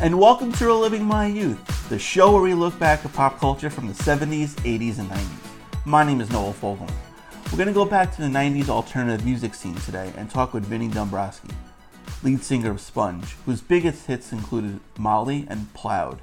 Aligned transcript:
and 0.00 0.18
welcome 0.18 0.50
to 0.50 0.64
Reliving 0.64 1.04
My 1.04 1.26
Youth, 1.26 1.88
the 1.90 1.98
show 1.98 2.32
where 2.32 2.40
we 2.40 2.54
look 2.54 2.78
back 2.78 3.04
at 3.04 3.12
pop 3.12 3.38
culture 3.38 3.68
from 3.68 3.86
the 3.86 3.92
70s, 3.92 4.54
80s, 4.62 4.98
and 4.98 5.10
90s. 5.10 5.84
My 5.84 6.04
name 6.04 6.22
is 6.22 6.30
Noel 6.30 6.54
Fogelman. 6.54 6.90
We're 7.52 7.58
going 7.58 7.68
to 7.68 7.74
go 7.74 7.84
back 7.84 8.16
to 8.16 8.22
the 8.22 8.28
90s 8.28 8.70
alternative 8.70 9.26
music 9.26 9.54
scene 9.54 9.74
today 9.74 10.10
and 10.16 10.30
talk 10.30 10.54
with 10.54 10.64
Vinnie 10.64 10.88
Dombrowski, 10.88 11.50
lead 12.22 12.42
singer 12.42 12.70
of 12.70 12.80
Sponge, 12.80 13.36
whose 13.44 13.60
biggest 13.60 14.06
hits 14.06 14.32
included 14.32 14.80
Molly 14.96 15.44
and 15.50 15.70
Plowed. 15.74 16.22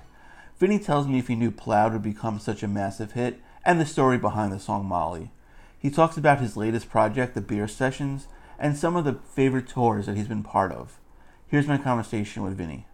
Vinnie 0.58 0.80
tells 0.80 1.05
me 1.05 1.20
if 1.20 1.28
he 1.28 1.36
knew 1.36 1.52
Plowed 1.52 1.94
would 1.94 2.02
become 2.02 2.39
such 2.39 2.64
a 2.64 2.67
massive 2.67 3.12
hit 3.12 3.39
and 3.64 3.80
the 3.80 3.86
story 3.86 4.17
behind 4.17 4.52
the 4.52 4.59
song 4.59 4.88
Molly. 4.88 5.30
He 5.78 5.91
talks 5.91 6.17
about 6.17 6.41
his 6.41 6.58
latest 6.58 6.89
project, 6.89 7.36
The 7.36 7.41
Beer 7.41 7.67
Sessions, 7.67 8.25
and 8.58 8.75
some 8.75 8.95
of 8.95 9.05
the 9.05 9.20
favorite 9.36 9.67
tours 9.67 10.08
that 10.08 10.17
he's 10.17 10.28
been 10.28 10.41
part 10.41 10.72
of. 10.72 11.00
Here's 11.45 11.67
my 11.67 11.78
conversation 11.78 12.41
with 12.41 12.58
Vinnie. 12.58 12.87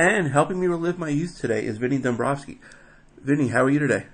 And 0.00 0.28
helping 0.28 0.58
me 0.58 0.66
relive 0.66 0.98
my 0.98 1.10
youth 1.10 1.38
today 1.38 1.66
is 1.66 1.76
Vinny 1.76 1.98
Dombrowski. 1.98 2.58
Vinny, 3.22 3.48
how 3.48 3.64
are 3.64 3.68
you 3.68 3.78
today? 3.78 4.06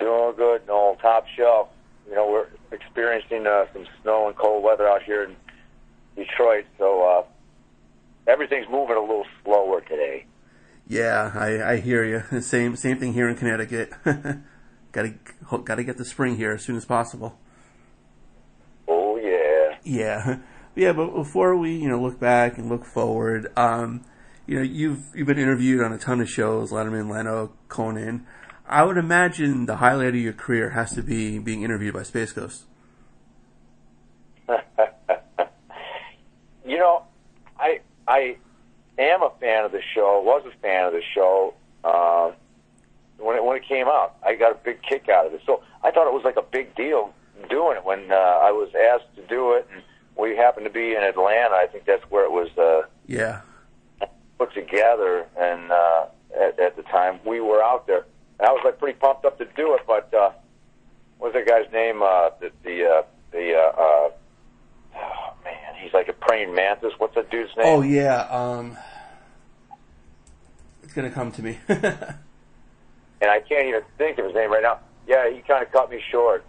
Doing 0.00 0.34
good, 0.36 0.66
Noel. 0.66 0.96
Top 0.96 1.24
shelf. 1.36 1.68
You 2.08 2.16
know, 2.16 2.28
we're 2.28 2.48
experiencing 2.72 3.46
uh, 3.46 3.66
some 3.72 3.86
snow 4.02 4.26
and 4.26 4.36
cold 4.36 4.64
weather 4.64 4.88
out 4.88 5.04
here 5.04 5.22
in 5.22 5.36
Detroit, 6.16 6.64
so 6.78 7.02
uh, 7.04 7.22
everything's 8.26 8.68
moving 8.68 8.96
a 8.96 9.00
little 9.00 9.26
slower 9.44 9.82
today. 9.82 10.26
Yeah, 10.88 11.30
I, 11.32 11.74
I 11.74 11.76
hear 11.76 12.02
you. 12.02 12.40
Same 12.40 12.74
same 12.74 12.98
thing 12.98 13.12
here 13.12 13.28
in 13.28 13.36
Connecticut. 13.36 13.92
gotta 14.90 15.14
gotta 15.64 15.84
get 15.84 15.96
the 15.96 16.04
spring 16.04 16.36
here 16.36 16.50
as 16.50 16.64
soon 16.64 16.74
as 16.74 16.84
possible. 16.84 17.38
Yeah. 19.84 20.38
Yeah, 20.76 20.86
yeah. 20.86 20.92
But 20.92 21.14
before 21.14 21.56
we 21.56 21.74
you 21.74 21.88
know 21.88 22.00
look 22.00 22.20
back 22.20 22.56
and 22.56 22.68
look 22.68 22.84
forward, 22.84 23.50
um, 23.56 24.04
you 24.46 24.56
know 24.56 24.62
you've 24.62 25.04
you've 25.14 25.26
been 25.26 25.38
interviewed 25.38 25.82
on 25.82 25.92
a 25.92 25.98
ton 25.98 26.20
of 26.20 26.28
shows, 26.30 26.70
Letterman, 26.70 27.10
Leno, 27.10 27.52
Conan. 27.68 28.24
I 28.68 28.84
would 28.84 28.96
imagine 28.96 29.66
the 29.66 29.76
highlight 29.76 30.10
of 30.10 30.20
your 30.20 30.32
career 30.32 30.70
has 30.70 30.92
to 30.92 31.02
be 31.02 31.40
being 31.40 31.64
interviewed 31.64 31.92
by 31.92 32.04
Space 32.04 32.30
Ghost. 32.30 32.66
you 36.64 36.78
know, 36.78 37.02
I 37.58 37.80
I 38.06 38.36
am 38.96 39.22
a 39.22 39.30
fan 39.40 39.64
of 39.64 39.72
the 39.72 39.82
show. 39.92 40.22
Was 40.24 40.44
a 40.46 40.56
fan 40.60 40.86
of 40.86 40.92
the 40.92 41.02
show 41.14 41.54
uh, 41.82 42.30
when 43.18 43.36
it 43.36 43.44
when 43.44 43.56
it 43.56 43.64
came 43.66 43.88
out. 43.88 44.14
I 44.24 44.36
got 44.36 44.52
a 44.52 44.58
big 44.64 44.82
kick 44.82 45.08
out 45.08 45.26
of 45.26 45.34
it. 45.34 45.42
So 45.46 45.64
I 45.82 45.90
thought 45.90 46.06
it 46.06 46.12
was 46.12 46.22
like 46.24 46.36
a 46.36 46.42
big 46.42 46.76
deal 46.76 47.12
doing 47.48 47.76
it 47.76 47.84
when 47.84 48.10
uh, 48.10 48.14
I 48.14 48.50
was 48.50 48.70
asked 48.74 49.14
to 49.16 49.26
do 49.26 49.52
it, 49.52 49.66
and 49.72 49.82
we 50.16 50.36
happened 50.36 50.66
to 50.66 50.72
be 50.72 50.94
in 50.94 51.02
Atlanta. 51.02 51.54
I 51.54 51.66
think 51.70 51.84
that's 51.86 52.04
where 52.10 52.24
it 52.24 52.32
was. 52.32 52.48
Uh, 52.56 52.88
yeah. 53.06 53.40
Put 54.38 54.54
together, 54.54 55.26
and 55.38 55.70
uh, 55.70 56.06
at, 56.38 56.58
at 56.58 56.76
the 56.76 56.82
time 56.84 57.20
we 57.26 57.40
were 57.40 57.62
out 57.62 57.86
there, 57.86 58.06
and 58.38 58.48
I 58.48 58.52
was 58.52 58.62
like 58.64 58.78
pretty 58.78 58.98
pumped 58.98 59.24
up 59.24 59.38
to 59.38 59.44
do 59.44 59.74
it. 59.74 59.82
But 59.86 60.12
uh, 60.14 60.30
what's 61.18 61.34
that 61.34 61.46
guy's 61.46 61.70
name? 61.72 62.02
Uh, 62.02 62.30
the 62.40 62.50
the 62.64 62.84
uh, 62.86 63.02
the 63.32 63.54
uh, 63.54 63.80
uh, 63.80 64.10
oh, 64.96 65.34
man, 65.44 65.74
he's 65.82 65.92
like 65.92 66.08
a 66.08 66.14
praying 66.14 66.54
mantis. 66.54 66.92
What's 66.96 67.14
that 67.16 67.30
dude's 67.30 67.50
name? 67.56 67.66
Oh 67.66 67.82
yeah. 67.82 68.22
Um 68.30 68.78
it's 70.90 70.96
gonna 70.96 71.10
come 71.10 71.30
to 71.30 71.42
me. 71.42 71.56
and 71.68 71.80
I 73.22 73.38
can't 73.40 73.68
even 73.68 73.82
think 73.96 74.18
of 74.18 74.24
his 74.24 74.34
name 74.34 74.50
right 74.50 74.62
now. 74.62 74.80
Yeah, 75.06 75.30
he 75.30 75.40
kind 75.42 75.64
of 75.64 75.70
cut 75.70 75.88
me 75.88 76.02
short. 76.10 76.44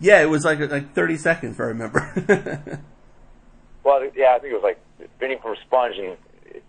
Yeah, 0.00 0.22
it 0.22 0.26
was 0.26 0.44
like 0.44 0.60
like 0.60 0.94
thirty 0.94 1.16
seconds, 1.16 1.54
if 1.56 1.60
I 1.60 1.64
remember. 1.64 2.00
well, 3.84 4.04
yeah, 4.14 4.34
I 4.34 4.38
think 4.38 4.52
it 4.52 4.60
was 4.60 4.62
like 4.62 4.80
Vinny 5.18 5.36
from 5.42 5.56
Sponge, 5.66 5.96
and 5.98 6.16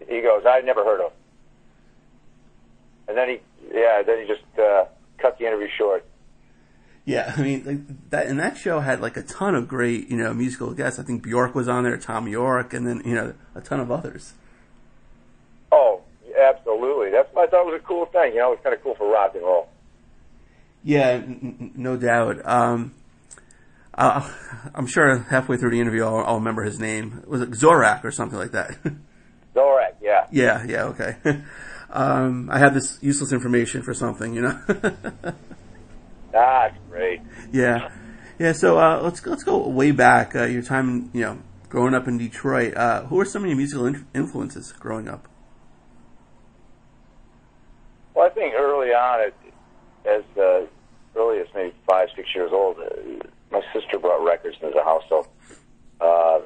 he 0.07 0.21
goes, 0.21 0.43
"I 0.47 0.61
never 0.61 0.83
heard 0.83 1.01
of." 1.01 1.11
And 3.07 3.17
then 3.17 3.29
he, 3.29 3.39
yeah, 3.73 4.01
then 4.03 4.21
he 4.21 4.27
just 4.27 4.43
uh, 4.59 4.85
cut 5.17 5.37
the 5.37 5.45
interview 5.45 5.67
short. 5.77 6.05
Yeah, 7.05 7.33
I 7.35 7.41
mean, 7.41 7.63
like 7.65 8.09
that, 8.11 8.27
and 8.27 8.39
that 8.39 8.57
show 8.57 8.79
had 8.81 9.01
like 9.01 9.17
a 9.17 9.23
ton 9.23 9.55
of 9.55 9.67
great, 9.67 10.09
you 10.09 10.17
know, 10.17 10.33
musical 10.33 10.73
guests. 10.73 10.99
I 10.99 11.03
think 11.03 11.23
Bjork 11.23 11.55
was 11.55 11.67
on 11.67 11.83
there, 11.83 11.97
Thom 11.97 12.27
Yorke, 12.27 12.73
and 12.73 12.85
then 12.85 13.01
you 13.05 13.15
know 13.15 13.33
a 13.55 13.61
ton 13.61 13.79
of 13.79 13.91
others. 13.91 14.33
Oh, 15.71 16.01
absolutely. 16.39 17.11
That's 17.11 17.33
what 17.33 17.47
I 17.47 17.51
thought 17.51 17.65
was 17.65 17.79
a 17.81 17.85
cool 17.85 18.05
thing. 18.07 18.33
You 18.33 18.39
know, 18.39 18.53
it's 18.53 18.63
kind 18.63 18.75
of 18.75 18.83
cool 18.83 18.95
for 18.95 19.11
rock 19.11 19.33
and 19.33 19.43
roll. 19.43 19.69
Yeah, 20.83 21.09
n- 21.09 21.71
no 21.75 21.97
doubt. 21.97 22.45
Um, 22.45 22.93
uh, 23.99 24.27
I'm 24.73 24.87
sure 24.87 25.17
halfway 25.17 25.57
through 25.57 25.71
the 25.71 25.79
interview, 25.79 26.03
I'll, 26.03 26.23
I'll, 26.25 26.35
remember 26.35 26.63
his 26.63 26.79
name. 26.79 27.23
Was 27.27 27.41
it 27.41 27.51
Zorak 27.51 28.03
or 28.03 28.11
something 28.11 28.39
like 28.39 28.51
that? 28.51 28.77
Zorak, 29.55 29.95
yeah. 30.01 30.25
Yeah, 30.31 30.63
yeah, 30.63 30.83
okay. 30.85 31.17
Um, 31.91 32.49
I 32.51 32.59
had 32.59 32.75
this 32.75 32.99
useless 33.01 33.31
information 33.31 33.81
for 33.81 33.95
something, 33.95 34.35
you 34.35 34.43
know. 34.43 34.61
ah, 36.35 36.69
great. 36.87 37.21
Yeah, 37.51 37.89
yeah. 38.37 38.51
So 38.51 38.77
uh, 38.77 39.01
let's 39.01 39.25
let's 39.25 39.43
go 39.43 39.67
way 39.67 39.91
back. 39.91 40.35
Uh, 40.35 40.43
your 40.43 40.61
time, 40.61 41.09
you 41.13 41.21
know, 41.21 41.39
growing 41.67 41.95
up 41.95 42.07
in 42.07 42.19
Detroit. 42.19 42.75
Uh, 42.75 43.05
who 43.05 43.15
were 43.15 43.25
some 43.25 43.43
of 43.43 43.47
your 43.47 43.57
musical 43.57 43.87
in- 43.87 44.05
influences 44.13 44.71
growing 44.73 45.07
up? 45.07 45.27
Well, 48.13 48.27
I 48.27 48.29
think 48.35 48.53
early 48.53 48.89
on, 48.89 49.21
it, 49.21 49.33
as 50.05 50.23
uh, 50.37 50.67
early 51.15 51.39
as 51.39 51.47
maybe 51.55 51.73
five, 51.87 52.09
six 52.15 52.29
years 52.35 52.51
old, 52.53 52.77
uh, 52.77 53.27
my 53.51 53.61
sister 53.73 53.99
brought 53.99 54.23
records 54.23 54.57
into 54.61 54.75
the 54.75 54.83
house, 54.83 55.03
so 55.09 55.27
uh, 56.01 56.41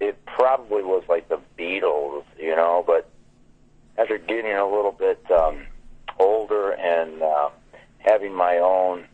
it 0.00 0.24
probably 0.26 0.82
was 0.82 1.04
like 1.08 1.28
the 1.28 1.40
Beatles, 1.58 2.24
you 2.38 2.54
know. 2.54 2.84
But 2.86 3.08
after 3.98 4.18
getting 4.18 4.52
a 4.52 4.66
little 4.66 4.92
bit 4.92 5.24
um, 5.30 5.66
older 6.18 6.72
and 6.72 7.22
uh, 7.22 7.50
having 7.98 8.34
my 8.34 8.58
own 8.58 9.04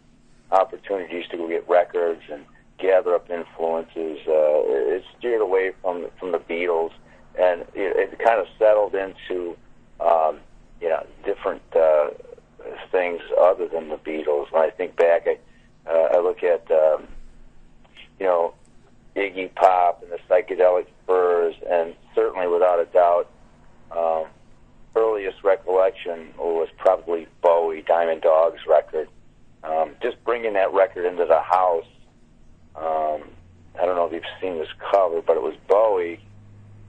opportunities 0.51 1.25
to 1.31 1.37
go 1.37 1.49
get 1.49 1.69
records 1.69 2.23
and 2.31 2.45
gather 2.79 3.15
up 3.15 3.29
influences, 3.31 4.19
uh, 4.27 4.63
it 4.67 5.05
steered 5.19 5.41
away 5.41 5.73
from 5.83 6.07
from 6.19 6.33
the 6.33 6.39
Beatles, 6.39 6.93
and 7.39 7.63
it, 7.75 8.13
it 8.15 8.19
kind 8.19 8.41
of 8.41 8.47
settled 8.59 8.95
into 8.95 9.57
um, 10.01 10.39
you 10.81 10.89
know 10.89 11.05
different 11.25 11.63
uh, 11.75 12.11
things 12.93 13.21
other 13.41 13.69
than 13.69 13.89
the 13.89 13.97
Beatles. 13.97 14.51
When 14.53 14.63
I 14.63 14.71
think 14.71 14.97
back, 14.97 15.27
I 15.27 15.39
uh, 15.91 16.09
I 16.15 16.21
look 16.21 16.43
at 16.43 16.71
um, 16.71 17.09
you 18.21 18.27
know 18.27 18.55
Iggy 19.17 19.55
Pop 19.55 20.03
and 20.03 20.13
the 20.13 20.19
psychedelic 20.31 20.87
furs, 21.07 21.55
and 21.69 21.95
certainly 22.15 22.47
without 22.47 22.79
a 22.81 22.87
doubt. 22.87 23.29
Um, 23.91 24.27
earliest 24.99 25.43
recollection 25.45 26.29
was 26.39 26.69
probably 26.77 27.27
Bowie, 27.43 27.83
Diamond 27.83 28.23
Dogs 28.23 28.61
record. 28.67 29.09
Um, 29.63 29.95
just 30.03 30.23
bringing 30.25 30.55
that 30.55 30.73
record 30.73 31.05
into 31.05 31.25
the 31.25 31.41
house. 31.41 31.87
Um, 32.77 33.23
I 33.81 33.87
don't 33.87 33.97
know 33.97 34.07
if 34.07 34.13
you've 34.13 34.23
seen 34.41 34.59
this 34.59 34.69
cover, 34.91 35.23
but 35.23 35.37
it 35.37 35.43
was 35.43 35.55
Bowie 35.69 36.21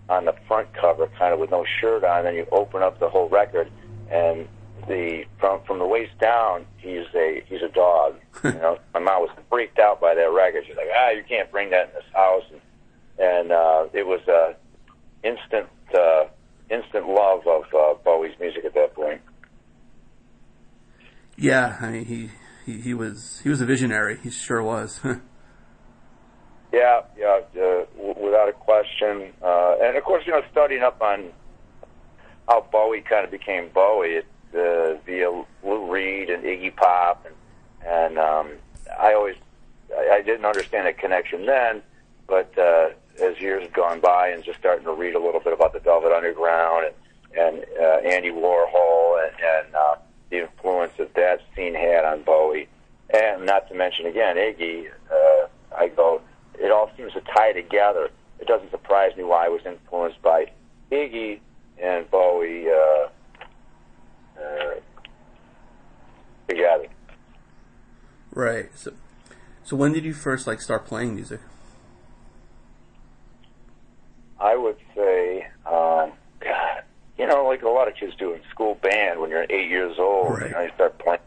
on 0.08 0.26
the 0.26 0.36
front 0.48 0.74
cover, 0.74 1.08
kind 1.18 1.34
of 1.34 1.40
with 1.40 1.52
no 1.52 1.66
shirt 1.80 2.04
on. 2.04 2.24
Then 2.24 2.36
you 2.36 2.48
open 2.52 2.82
up 2.82 3.00
the 3.00 3.10
whole 3.10 3.30
record, 3.30 3.72
and 4.10 4.48
the 4.88 5.26
from 5.40 5.62
from 5.64 5.80
the 5.80 5.86
waist 5.86 6.18
down, 6.20 6.66
he's 6.78 7.06
a 7.16 7.44
he's 7.48 7.62
a 7.62 7.70
dog. 7.70 8.16
you 8.44 8.52
know, 8.54 8.80
my 8.94 9.00
mom 9.00 9.22
was 9.22 9.30
freaked 9.50 9.80
out 9.80 10.00
by 10.00 10.16
that 10.16 10.32
record. 10.32 10.64
She's 10.68 10.78
like, 10.78 10.90
ah, 10.96 11.10
you 11.10 11.24
can't 11.28 11.52
bring 11.52 11.72
that 11.72 11.90
in 11.90 11.94
this 11.96 12.04
house, 12.14 12.44
and, 12.52 12.62
and 13.20 13.52
uh, 13.52 13.86
it 13.94 14.06
was 14.06 14.22
a 14.28 14.56
instant. 15.24 15.68
Uh, 15.94 16.26
instant 16.70 17.08
love 17.08 17.46
of 17.48 17.64
uh, 17.74 17.94
Bowie's 18.04 18.38
music 18.40 18.66
at 18.66 18.74
that 18.76 18.94
point. 18.94 19.22
Yeah, 21.38 21.78
I 21.80 21.92
mean 21.92 22.06
he, 22.06 22.30
he 22.66 22.82
he 22.82 22.94
he 23.42 23.50
was 23.50 23.62
a 23.62 23.66
visionary. 23.66 24.18
He 24.22 24.30
sure 24.30 24.62
was. 24.62 25.00
yeah, 26.74 27.02
yeah, 27.18 27.40
uh, 27.56 27.86
w- 27.96 28.16
without 28.20 28.50
a 28.50 28.54
question. 28.54 29.34
Uh, 29.42 29.76
and 29.82 29.98
of 29.98 30.04
course, 30.04 30.26
you 30.26 30.34
know, 30.34 30.42
studying 30.52 30.84
up 30.84 31.02
on 31.02 31.32
how 32.48 32.68
Bowie 32.72 33.02
kind 33.02 33.26
of 33.26 33.32
became 33.32 33.70
Bowie 33.70 34.22
it, 34.22 34.26
uh, 34.54 34.96
via 35.06 35.32
Lou 35.64 35.92
Reed 35.92 36.30
and 36.30 36.44
Iggy 36.44 36.76
Pop, 36.76 37.26
and 37.26 37.36
and 37.86 38.20
um, 38.20 38.52
I 39.00 39.14
always 39.14 39.36
I, 39.96 40.18
I 40.18 40.22
didn't 40.22 40.46
understand 40.46 40.88
the 40.88 40.94
connection 40.94 41.46
then, 41.46 41.82
but 42.28 42.58
uh, 42.58 42.90
as 43.22 43.40
years 43.40 43.64
have 43.64 43.74
gone 43.74 44.00
by 44.00 44.30
and 44.30 44.44
just 44.44 44.60
starting 44.60 44.86
to 44.86 44.94
read 44.94 45.16
a 45.16 45.20
little 45.20 45.40
bit 45.40 45.54
about 45.54 45.74
the 45.74 45.80
Velvet 45.80 46.12
Underground 46.12 46.86
and 46.86 46.96
and 47.32 47.66
uh, 47.80 48.00
Andy 48.04 48.32
Warhol 48.32 49.24
and, 49.24 49.36
and 49.40 49.76
uh, 49.76 49.96
the 50.32 50.42
influence 50.42 50.94
that 50.98 51.14
that 51.14 51.42
scene 51.56 51.76
had 51.76 52.04
on 52.06 52.24
Bowie, 52.24 52.68
and 53.14 53.46
not 53.46 53.68
to 53.70 53.76
mention 53.76 54.06
again 54.06 54.36
Iggy. 54.36 54.88
Uh, 55.12 55.48
I 55.76 55.88
go, 55.90 56.22
it 56.60 56.72
all 56.72 56.92
seems 56.98 57.14
to 57.14 57.22
tie 57.22 57.54
together. 57.54 58.10
It 58.40 58.48
doesn't 58.48 58.72
surprise 58.72 59.16
me 59.18 59.24
why 59.24 59.46
I 59.46 59.50
was 59.50 59.62
influenced 59.66 60.22
by 60.22 60.52
Iggy 60.92 61.40
and 61.82 62.10
Bowie 62.10 62.68
uh, 62.70 63.08
uh, 64.42 64.76
together. 66.48 66.88
Right. 68.32 68.70
So, 68.76 68.94
So 69.64 69.76
when 69.76 69.94
did 69.94 70.04
you 70.04 70.14
first 70.14 70.48
like 70.48 70.62
start 70.62 70.86
playing 70.86 71.16
music? 71.16 71.42
I 74.40 74.56
would 74.56 74.78
say, 74.96 75.48
um, 75.66 76.14
God, 76.40 76.84
you 77.18 77.28
know, 77.28 77.46
like 77.46 77.62
a 77.64 77.70
lot 77.70 77.88
of 77.88 77.96
kids 77.96 78.16
do 78.18 78.34
in 78.34 78.42
school 78.50 78.76
band 78.76 79.20
when 79.20 79.30
you're 79.30 79.46
eight 79.50 79.70
years 79.70 79.98
old. 80.00 80.32
Right. 80.32 80.48
You, 80.48 80.56
know, 80.56 80.62
you 80.62 80.72
start 80.76 80.98
playing 81.00 81.20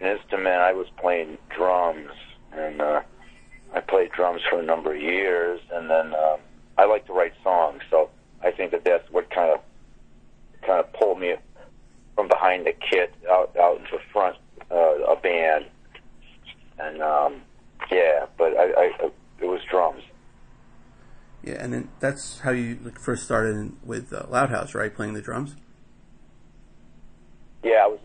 instrument. 0.00 0.56
I 0.56 0.72
was 0.72 0.86
playing 1.00 1.38
drums, 1.54 2.10
and 2.52 2.80
uh, 2.80 3.02
I 3.74 3.80
played 3.80 4.12
drums 4.12 4.42
for 4.48 4.60
a 4.60 4.62
number 4.62 4.94
of 4.94 5.00
years, 5.00 5.60
and 5.72 5.90
then 5.90 6.14
um, 6.14 6.40
I 6.76 6.84
like 6.86 7.06
to 7.06 7.12
write 7.12 7.32
songs. 7.42 7.82
So 7.90 8.10
I 8.42 8.50
think 8.50 8.72
that 8.72 8.84
that's 8.84 9.10
what 9.10 9.30
kind 9.30 9.52
of 9.52 9.60
kind 10.62 10.80
of 10.80 10.92
pulled 10.92 11.20
me 11.20 11.34
from 12.14 12.28
behind 12.28 12.66
the 12.66 12.72
kit 12.72 13.14
out 13.30 13.56
out 13.56 13.78
into 13.78 13.98
front 14.12 14.36
uh, 14.70 14.98
a 15.04 15.16
band, 15.16 15.66
and 16.78 17.02
um, 17.02 17.42
yeah, 17.90 18.26
but 18.36 18.56
I, 18.56 18.90
I 19.00 19.10
it 19.40 19.46
was 19.46 19.60
drums. 19.70 20.02
Yeah, 21.42 21.54
and 21.62 21.72
then 21.72 21.88
that's 22.00 22.40
how 22.40 22.50
you 22.50 22.78
like, 22.82 22.98
first 22.98 23.24
started 23.24 23.72
with 23.84 24.12
uh, 24.12 24.26
Loud 24.28 24.50
House, 24.50 24.74
right? 24.74 24.94
Playing 24.94 25.14
the 25.14 25.22
drums. 25.22 25.54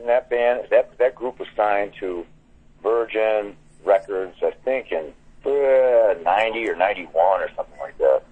Yeah, 0.03 0.11
I 0.11 0.19
was 0.19 0.27
in 0.29 0.29
that 0.29 0.29
band. 0.29 0.67
That 0.69 0.97
that 0.97 1.15
group 1.15 1.39
was 1.39 1.47
signed 1.55 1.93
to 1.99 2.25
Virgin 2.81 3.55
Records, 3.85 4.35
I 4.41 4.51
think, 4.63 4.91
in 4.91 5.13
uh, 5.45 6.15
ninety 6.23 6.69
or 6.69 6.75
ninety 6.75 7.05
one 7.05 7.41
or 7.41 7.49
something 7.55 7.79
like 7.79 7.97
that. 7.97 8.23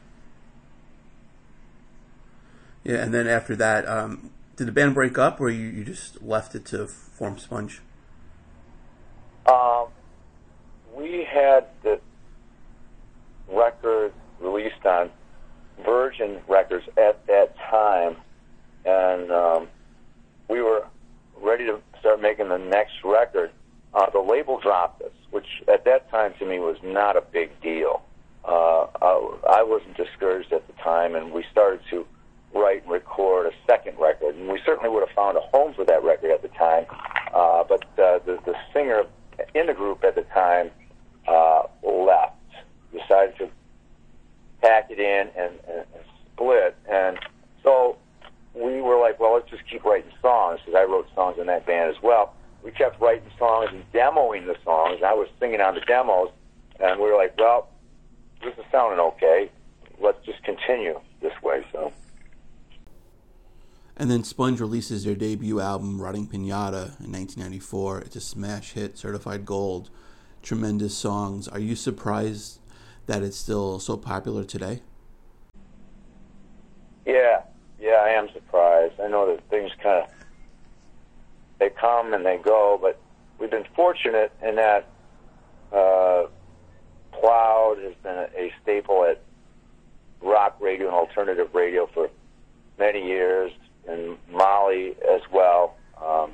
Yeah, 2.84 2.98
and 2.98 3.14
then 3.14 3.28
after 3.28 3.56
that, 3.56 3.88
um, 3.88 4.32
did 4.56 4.68
the 4.68 4.72
band 4.72 4.96
break 4.96 5.18
up, 5.18 5.40
or 5.40 5.50
you, 5.50 5.68
you 5.68 5.84
just 5.84 6.22
left 6.22 6.56
it 6.56 6.66
to 6.68 6.88
form 6.88 7.38
Sponge? 7.38 7.82
Um, 9.46 9.88
we 10.96 11.24
had 11.24 11.68
the 11.84 12.00
record 13.48 14.14
released 14.40 14.86
on 14.86 15.12
Virgin 15.86 16.40
Records 16.48 16.88
at 16.98 17.26
that 17.28 17.56
time, 17.58 18.16
and 18.84 19.32
um, 19.32 19.68
we 20.48 20.62
were 20.62 20.86
ready 21.42 21.66
to 21.66 21.80
start 22.00 22.22
making 22.22 22.50
the 22.50 22.58
next 22.58 22.94
record. 23.04 23.52
Uh, 23.94 24.10
the 24.10 24.20
label 24.20 24.60
dropped 24.60 25.02
us, 25.02 25.12
which 25.32 25.48
at 25.68 25.84
that 25.86 26.10
time 26.10 26.34
to 26.40 26.46
me 26.46 26.60
was 26.60 26.78
not 26.84 27.18
a 27.18 27.22
big 27.22 27.50
deal. 27.62 28.02
Uh, 28.46 28.88
I, 29.02 29.38
I 29.50 29.64
wasn't 29.64 29.98
discouraged 29.98 30.52
at 30.54 30.66
the 30.68 30.74
time, 30.82 31.16
and 31.16 31.32
we 31.32 31.44
started 31.52 31.82
to 31.90 32.06
write 32.54 32.84
and 32.84 32.92
record 32.92 33.48
a 33.48 33.52
second 33.68 33.98
record. 34.00 34.36
And 34.36 34.48
we 34.50 34.60
certainly 34.66 34.90
would 34.90 35.06
have 35.08 35.16
found 35.16 35.38
a 35.38 35.42
home 35.42 35.74
for 35.74 35.86
that 35.86 36.04
record 36.04 36.32
at 36.32 36.42
the 36.42 36.48
time. 36.50 36.86
Uh, 37.34 37.64
but 37.68 37.84
uh, 38.00 38.20
the, 38.26 38.40
the 38.46 38.56
singer 38.74 39.04
in 39.54 39.68
the 39.68 39.74
group 39.74 40.04
at 40.04 40.16
the 40.16 40.24
time 40.24 40.72
uh, 41.28 41.64
left, 41.84 42.36
decided 42.92 43.38
to 43.38 43.50
pack 44.62 44.90
it 44.90 45.00
in 45.00 45.30
and, 45.36 45.54
and, 45.68 45.86
and 45.96 46.04
split. 46.34 46.76
And 46.90 47.18
so 47.64 47.98
we 48.54 48.82
were 48.82 49.00
like, 49.00 49.20
well, 49.20 49.34
let's 49.34 49.50
just 49.50 49.64
keep 49.70 49.84
writing 49.84 50.12
songs 50.22 50.60
because 50.66 50.78
I 50.78 50.84
wrote 50.84 51.08
songs 51.16 51.38
in 51.40 51.48
that 51.48 51.66
band 51.66 51.96
as 51.96 52.02
well. 52.02 52.36
We 52.64 52.72
kept 52.72 53.02
writing 53.02 53.30
songs 53.40 53.70
and 53.72 53.84
demoing 53.92 54.46
the 54.46 54.56
songs. 54.64 55.02
I 55.06 55.14
was 55.14 55.28
singing 55.40 55.62
on 55.62 55.76
the 55.76 55.82
demos, 55.82 56.30
and 56.80 57.00
we 57.00 57.10
were 57.10 57.18
like, 57.18 57.38
well, 57.38 57.70
this 58.44 58.54
is 58.58 58.66
sounding 58.72 59.00
okay. 59.00 59.52
Let's 60.00 60.24
just 60.26 60.44
continue 60.44 61.00
this 61.22 61.34
way. 61.42 61.66
So. 61.72 61.92
And 63.98 64.10
then 64.10 64.24
Sponge 64.24 64.60
releases 64.60 65.04
their 65.04 65.16
debut 65.16 65.60
album, 65.60 66.02
Rotting 66.02 66.28
Pinata, 66.28 67.00
in 67.00 67.12
1994. 67.12 68.02
It's 68.02 68.16
a 68.16 68.22
smash 68.22 68.72
hit, 68.72 68.98
certified 68.98 69.46
gold, 69.46 69.90
tremendous 70.42 70.98
songs. 70.98 71.48
Are 71.48 71.60
you 71.60 71.76
surprised 71.76 72.60
that 73.06 73.22
it's 73.22 73.38
still 73.38 73.80
so 73.80 73.98
popular 73.98 74.44
today? 74.44 74.82
Yeah, 77.06 77.42
yeah, 77.80 78.01
I 78.12 78.16
am 78.16 78.30
surprised. 78.34 79.00
I 79.00 79.08
know 79.08 79.34
that 79.34 79.50
things 79.50 79.72
kind 79.82 80.04
of 80.04 80.10
they 81.60 81.70
come 81.70 82.14
and 82.14 82.26
they 82.26 82.38
go, 82.38 82.78
but 82.82 83.00
we've 83.40 83.52
been 83.52 83.68
fortunate 83.76 84.32
in 84.42 84.56
that 84.56 84.88
uh, 85.72 86.26
Plowed 87.14 87.78
has 87.78 87.94
been 88.04 88.16
a, 88.16 88.28
a 88.36 88.54
staple 88.62 89.06
at 89.06 89.22
rock 90.22 90.58
radio 90.60 90.88
and 90.88 90.96
alternative 90.96 91.54
radio 91.54 91.88
for 91.94 92.10
many 92.78 93.06
years, 93.06 93.52
and 93.88 94.18
Molly 94.30 94.96
as 95.10 95.22
well. 95.32 95.76
Um, 96.04 96.32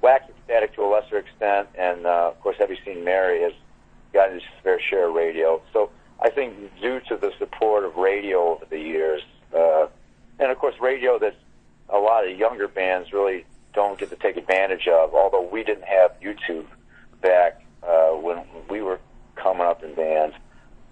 Wax 0.00 0.24
Ecstatic 0.30 0.74
to 0.76 0.82
a 0.82 0.88
lesser 0.88 1.18
extent, 1.18 1.68
and 1.76 2.06
uh, 2.06 2.28
of 2.28 2.40
course, 2.40 2.56
Have 2.58 2.70
You 2.70 2.78
Seen 2.84 3.04
Mary 3.04 3.42
has 3.42 3.52
gotten 4.14 4.36
its 4.36 4.46
fair 4.62 4.80
share 4.80 5.08
of 5.08 5.14
radio. 5.14 5.60
So 5.72 5.90
I 6.20 6.30
think 6.30 6.54
due 6.80 7.00
to 7.08 7.16
the 7.16 7.32
support 7.38 7.84
of 7.84 7.96
radio 7.96 8.54
over 8.54 8.64
the 8.70 8.78
years, 8.78 9.22
uh, 9.54 9.88
and 10.40 10.50
of 10.50 10.58
course, 10.58 10.74
radio 10.80 11.18
that 11.18 11.36
a 11.90 11.98
lot 11.98 12.26
of 12.28 12.36
younger 12.36 12.66
bands 12.66 13.12
really 13.12 13.44
don't 13.74 13.98
get 13.98 14.10
to 14.10 14.16
take 14.16 14.36
advantage 14.36 14.88
of. 14.88 15.14
Although 15.14 15.48
we 15.48 15.62
didn't 15.62 15.84
have 15.84 16.12
YouTube 16.20 16.66
back 17.20 17.62
uh, 17.82 18.10
when 18.10 18.42
we 18.68 18.80
were 18.80 18.98
coming 19.36 19.66
up 19.66 19.84
in 19.84 19.94
bands, 19.94 20.34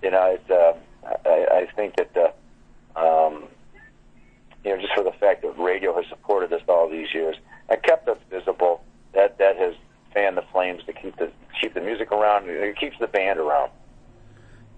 you 0.03 0.11
know, 0.11 0.39
it's, 0.39 0.51
uh, 0.51 0.75
I, 1.25 1.63
I 1.63 1.69
think 1.75 1.97
that 1.97 2.17
uh, 2.95 2.99
um, 2.99 3.45
you 4.65 4.71
know 4.71 4.81
just 4.81 4.95
for 4.95 5.03
the 5.03 5.13
fact 5.13 5.43
that 5.43 5.59
radio 5.59 5.95
has 5.97 6.05
supported 6.09 6.53
us 6.53 6.63
all 6.69 6.89
these 6.89 7.09
years 7.15 7.37
and 7.69 7.83
kept 7.83 8.09
us 8.09 8.19
visible, 8.31 8.83
that 9.15 9.39
that 9.39 9.57
has 9.57 9.75
fanned 10.13 10.37
the 10.37 10.45
flames 10.53 10.83
to 10.85 10.93
keep 10.93 11.17
the 11.17 11.31
keep 11.61 11.75
the 11.75 11.81
music 11.81 12.13
around. 12.13 12.49
It 12.49 12.79
keeps 12.79 12.99
the 13.01 13.07
band 13.07 13.39
around. 13.39 13.71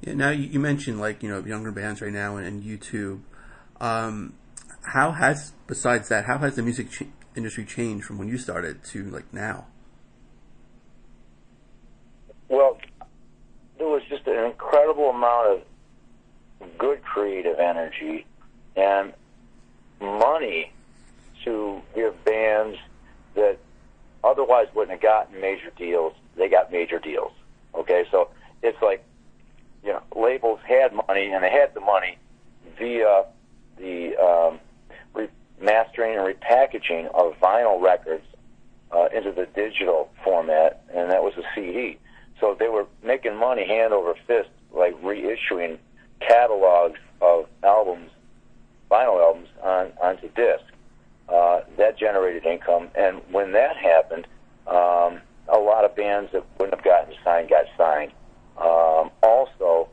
Yeah. 0.03 0.15
Now 0.15 0.31
you, 0.31 0.61
mentioned 0.61 1.01
like 1.01 1.23
you 1.23 1.29
know 1.29 1.45
younger 1.45 1.73
bands 1.73 2.01
right 2.01 2.13
now 2.13 2.37
and, 2.37 2.47
and 2.47 2.63
YouTube. 2.63 3.21
Um, 3.81 4.35
how 4.83 5.13
has 5.13 5.53
besides 5.67 6.09
that, 6.09 6.25
how 6.25 6.39
has 6.39 6.57
the 6.57 6.63
music 6.63 6.91
ch- 6.91 7.05
industry 7.37 7.65
changed 7.65 8.05
from 8.05 8.19
when 8.19 8.29
you 8.29 8.39
started 8.39 8.85
to 8.85 9.05
like 9.11 9.33
now? 9.33 9.67
Well, 12.49 12.79
there 13.79 13.89
was 13.89 14.03
just 14.09 14.27
an 14.27 14.45
incredible 14.45 15.11
amount 15.11 15.63
of 16.61 16.79
good 16.79 17.03
creative 17.03 17.59
energy 17.59 18.27
and 18.77 19.13
money 20.01 20.73
to 21.45 21.81
give 21.95 22.25
bands 22.25 22.79
that 23.35 23.59
otherwise 24.25 24.67
wouldn't 24.75 24.93
have 24.93 25.01
gotten 25.01 25.41
major 25.41 25.71
deals. 25.77 26.15
They 26.37 26.49
got 26.49 26.73
major 26.73 26.99
deals. 26.99 27.33
Okay, 27.75 28.05
so 28.11 28.31
it's 28.63 28.81
like 28.83 29.05
you 29.85 29.93
know 29.93 30.03
labels 30.15 30.61
had 30.65 30.93
money 30.93 31.31
and 31.31 31.43
they 31.43 31.51
had 31.51 31.73
the 31.75 31.81
money 31.81 32.19
via 32.79 33.25
the 33.79 34.17
um, 34.17 34.61
remastering 35.61 36.17
and 36.17 36.37
repackaging 36.37 37.07
of 37.15 37.35
vinyl 37.41 37.81
records 37.81 38.25
uh, 38.93 39.07
into 39.15 39.33
the 39.33 39.47
digital 39.55 40.11
format, 40.25 40.83
and 40.95 41.11
that 41.11 41.23
was 41.23 41.35
a 41.37 41.43
CD. 41.55 41.99
So 42.41 42.57
they 42.59 42.69
were 42.69 42.87
making 43.03 43.37
money 43.37 43.67
hand 43.67 43.93
over 43.93 44.15
fist, 44.27 44.49
like 44.73 45.01
reissuing 45.03 45.79
catalogs 46.21 46.99
of 47.21 47.47
albums, 47.63 48.11
vinyl 48.91 49.21
albums, 49.21 49.49
on 49.63 49.93
onto 50.01 50.29
disc. 50.31 50.65
Uh, 51.29 51.61
that 51.77 51.97
generated 51.97 52.45
income, 52.45 52.89
and 52.97 53.21
when 53.31 53.53
that 53.53 53.77
happened, 53.77 54.27
um, 54.67 55.21
a 55.49 55.59
lot 55.59 55.85
of 55.85 55.95
bands 55.95 56.33
that 56.33 56.45
wouldn't 56.59 56.75
have 56.75 56.85
gotten 56.85 57.15
signed 57.23 57.49
got 57.49 57.67
signed. 57.79 58.11
Um, 58.59 59.11
also, 59.23 59.89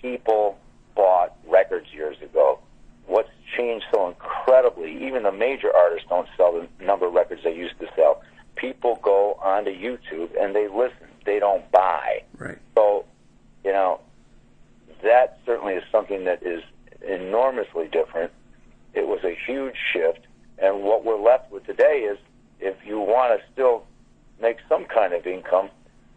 people 0.00 0.56
bought 0.94 1.36
records 1.48 1.86
years 1.92 2.16
ago. 2.22 2.60
What's 3.06 3.28
changed 3.56 3.86
so 3.92 4.08
incredibly, 4.08 5.06
even 5.06 5.22
the 5.22 5.32
major 5.32 5.74
artists 5.74 6.06
don't 6.08 6.28
sell 6.36 6.52
the 6.52 6.84
number 6.84 7.06
of 7.06 7.12
records 7.12 7.42
they 7.44 7.54
used 7.54 7.78
to 7.80 7.86
sell. 7.96 8.22
People 8.56 8.98
go 9.02 9.38
onto 9.42 9.70
YouTube 9.70 10.30
and 10.38 10.54
they 10.54 10.68
listen. 10.68 11.08
They 11.24 11.38
don't 11.38 11.70
buy. 11.70 12.22
Right. 12.38 12.58
So, 12.74 13.04
you 13.64 13.72
know, 13.72 14.00
that 15.02 15.38
certainly 15.46 15.74
is 15.74 15.84
something 15.90 16.24
that 16.24 16.42
is 16.42 16.62
enormously 17.06 17.88
different. 17.88 18.32
It 18.94 19.06
was 19.06 19.20
a 19.24 19.36
huge 19.46 19.76
shift. 19.92 20.26
And 20.58 20.82
what 20.82 21.04
we're 21.04 21.20
left 21.20 21.50
with 21.50 21.64
today 21.66 22.06
is 22.10 22.18
if 22.60 22.76
you 22.84 23.00
want 23.00 23.38
to 23.38 23.44
still 23.52 23.84
make 24.40 24.58
some 24.68 24.84
kind 24.84 25.12
of 25.12 25.26
income 25.26 25.70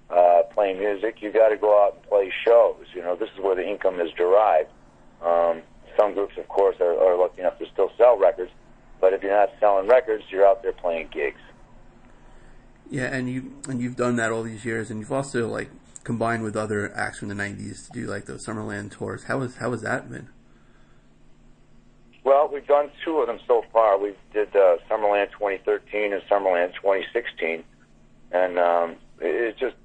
uh, 0.10 0.42
playing 0.54 0.80
music, 0.80 1.22
you 1.22 1.32
got 1.32 1.50
to 1.50 1.58
go 1.58 1.84
out 1.84 1.96
and 1.96 2.04
play 2.04 2.32
shows. 2.44 2.86
You 2.94 3.02
know, 3.02 3.16
this 3.16 3.30
is 3.36 3.40
where 3.42 3.56
the 3.56 3.68
income 3.68 4.00
is 4.00 4.12
derived. 4.12 4.70
Um, 5.24 5.62
some 5.98 6.14
groups, 6.14 6.38
of 6.38 6.48
course, 6.48 6.76
are, 6.80 6.94
are 6.94 7.18
lucky 7.18 7.42
enough 7.42 7.58
to 7.60 7.66
still 7.72 7.92
sell 7.98 8.18
records. 8.18 8.52
But 9.02 9.14
if 9.14 9.24
you're 9.24 9.36
not 9.36 9.52
selling 9.60 9.88
records, 9.88 10.24
you're 10.30 10.48
out 10.48 10.64
there 10.64 10.74
playing 10.74 11.10
gigs. 11.12 11.40
Yeah, 12.90 13.14
and 13.14 13.30
you 13.30 13.54
and 13.68 13.82
you've 13.82 13.96
done 13.96 14.16
that 14.18 14.32
all 14.32 14.44
these 14.44 14.64
years, 14.64 14.90
and 14.90 15.00
you've 15.00 15.12
also 15.12 15.48
like 15.48 15.70
combined 16.04 16.44
with 16.44 16.56
other 16.56 16.96
acts 16.96 17.20
from 17.20 17.30
the 17.30 17.36
'90s 17.36 17.88
to 17.88 17.92
do 17.92 18.06
like 18.08 18.26
those 18.26 18.46
Summerland 18.46 18.92
tours. 18.92 19.24
How 19.24 19.40
was 19.40 19.56
how 19.58 19.72
has 19.72 19.82
that 19.82 20.10
been? 20.10 20.30
Well, 22.24 22.50
we've 22.52 22.66
done 22.66 22.90
two 23.04 23.20
of 23.20 23.28
them 23.28 23.40
so 23.48 23.64
far. 23.72 24.00
We 24.00 24.16
did 24.34 24.56
uh, 24.56 24.78
Summerland 24.90 25.32
2013 25.32 26.12
and 26.12 26.24
Summerland 26.24 26.74
2016, 26.74 27.64
and 28.32 28.58
um, 28.58 28.96
it's 29.20 29.60
just 29.60 29.76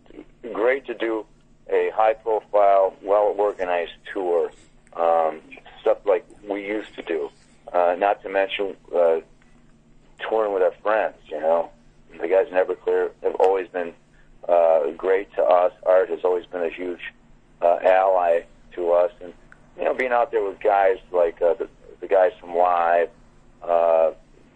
great 0.52 0.86
to 0.86 0.94
do 0.94 1.26
a 1.68 1.90
high-profile, 1.94 2.96
well-organized 3.02 3.92
tour. 4.12 4.50
Um, 4.94 5.40
stuff 5.80 5.98
like 6.04 6.26
we 6.48 6.66
used 6.66 6.94
to 6.96 7.02
do. 7.02 7.30
Uh, 7.72 7.94
not 7.98 8.22
to 8.22 8.28
mention 8.28 8.76
uh, 8.94 9.20
touring 10.28 10.52
with 10.52 10.62
our 10.62 10.74
friends. 10.82 11.16
You 11.26 11.40
know, 11.40 11.70
the 12.20 12.28
guys 12.28 12.46
in 12.50 12.54
Everclear 12.54 13.10
have 13.22 13.34
always 13.36 13.68
been 13.68 13.92
uh, 14.48 14.90
great 14.96 15.32
to 15.34 15.42
us. 15.42 15.72
Art 15.84 16.10
has 16.10 16.20
always 16.24 16.46
been 16.46 16.62
a 16.62 16.70
huge 16.70 17.00
uh, 17.62 17.78
ally 17.82 18.42
to 18.74 18.92
us, 18.92 19.12
and 19.20 19.32
you 19.78 19.84
know, 19.84 19.94
being 19.94 20.12
out 20.12 20.30
there 20.30 20.42
with 20.42 20.60
guys 20.60 20.98
like 21.12 21.40
uh, 21.40 21.54
the, 21.54 21.68
the 22.00 22.08
guys 22.08 22.32
from 22.40 22.54
Live, 22.56 23.10
uh, 23.62 24.12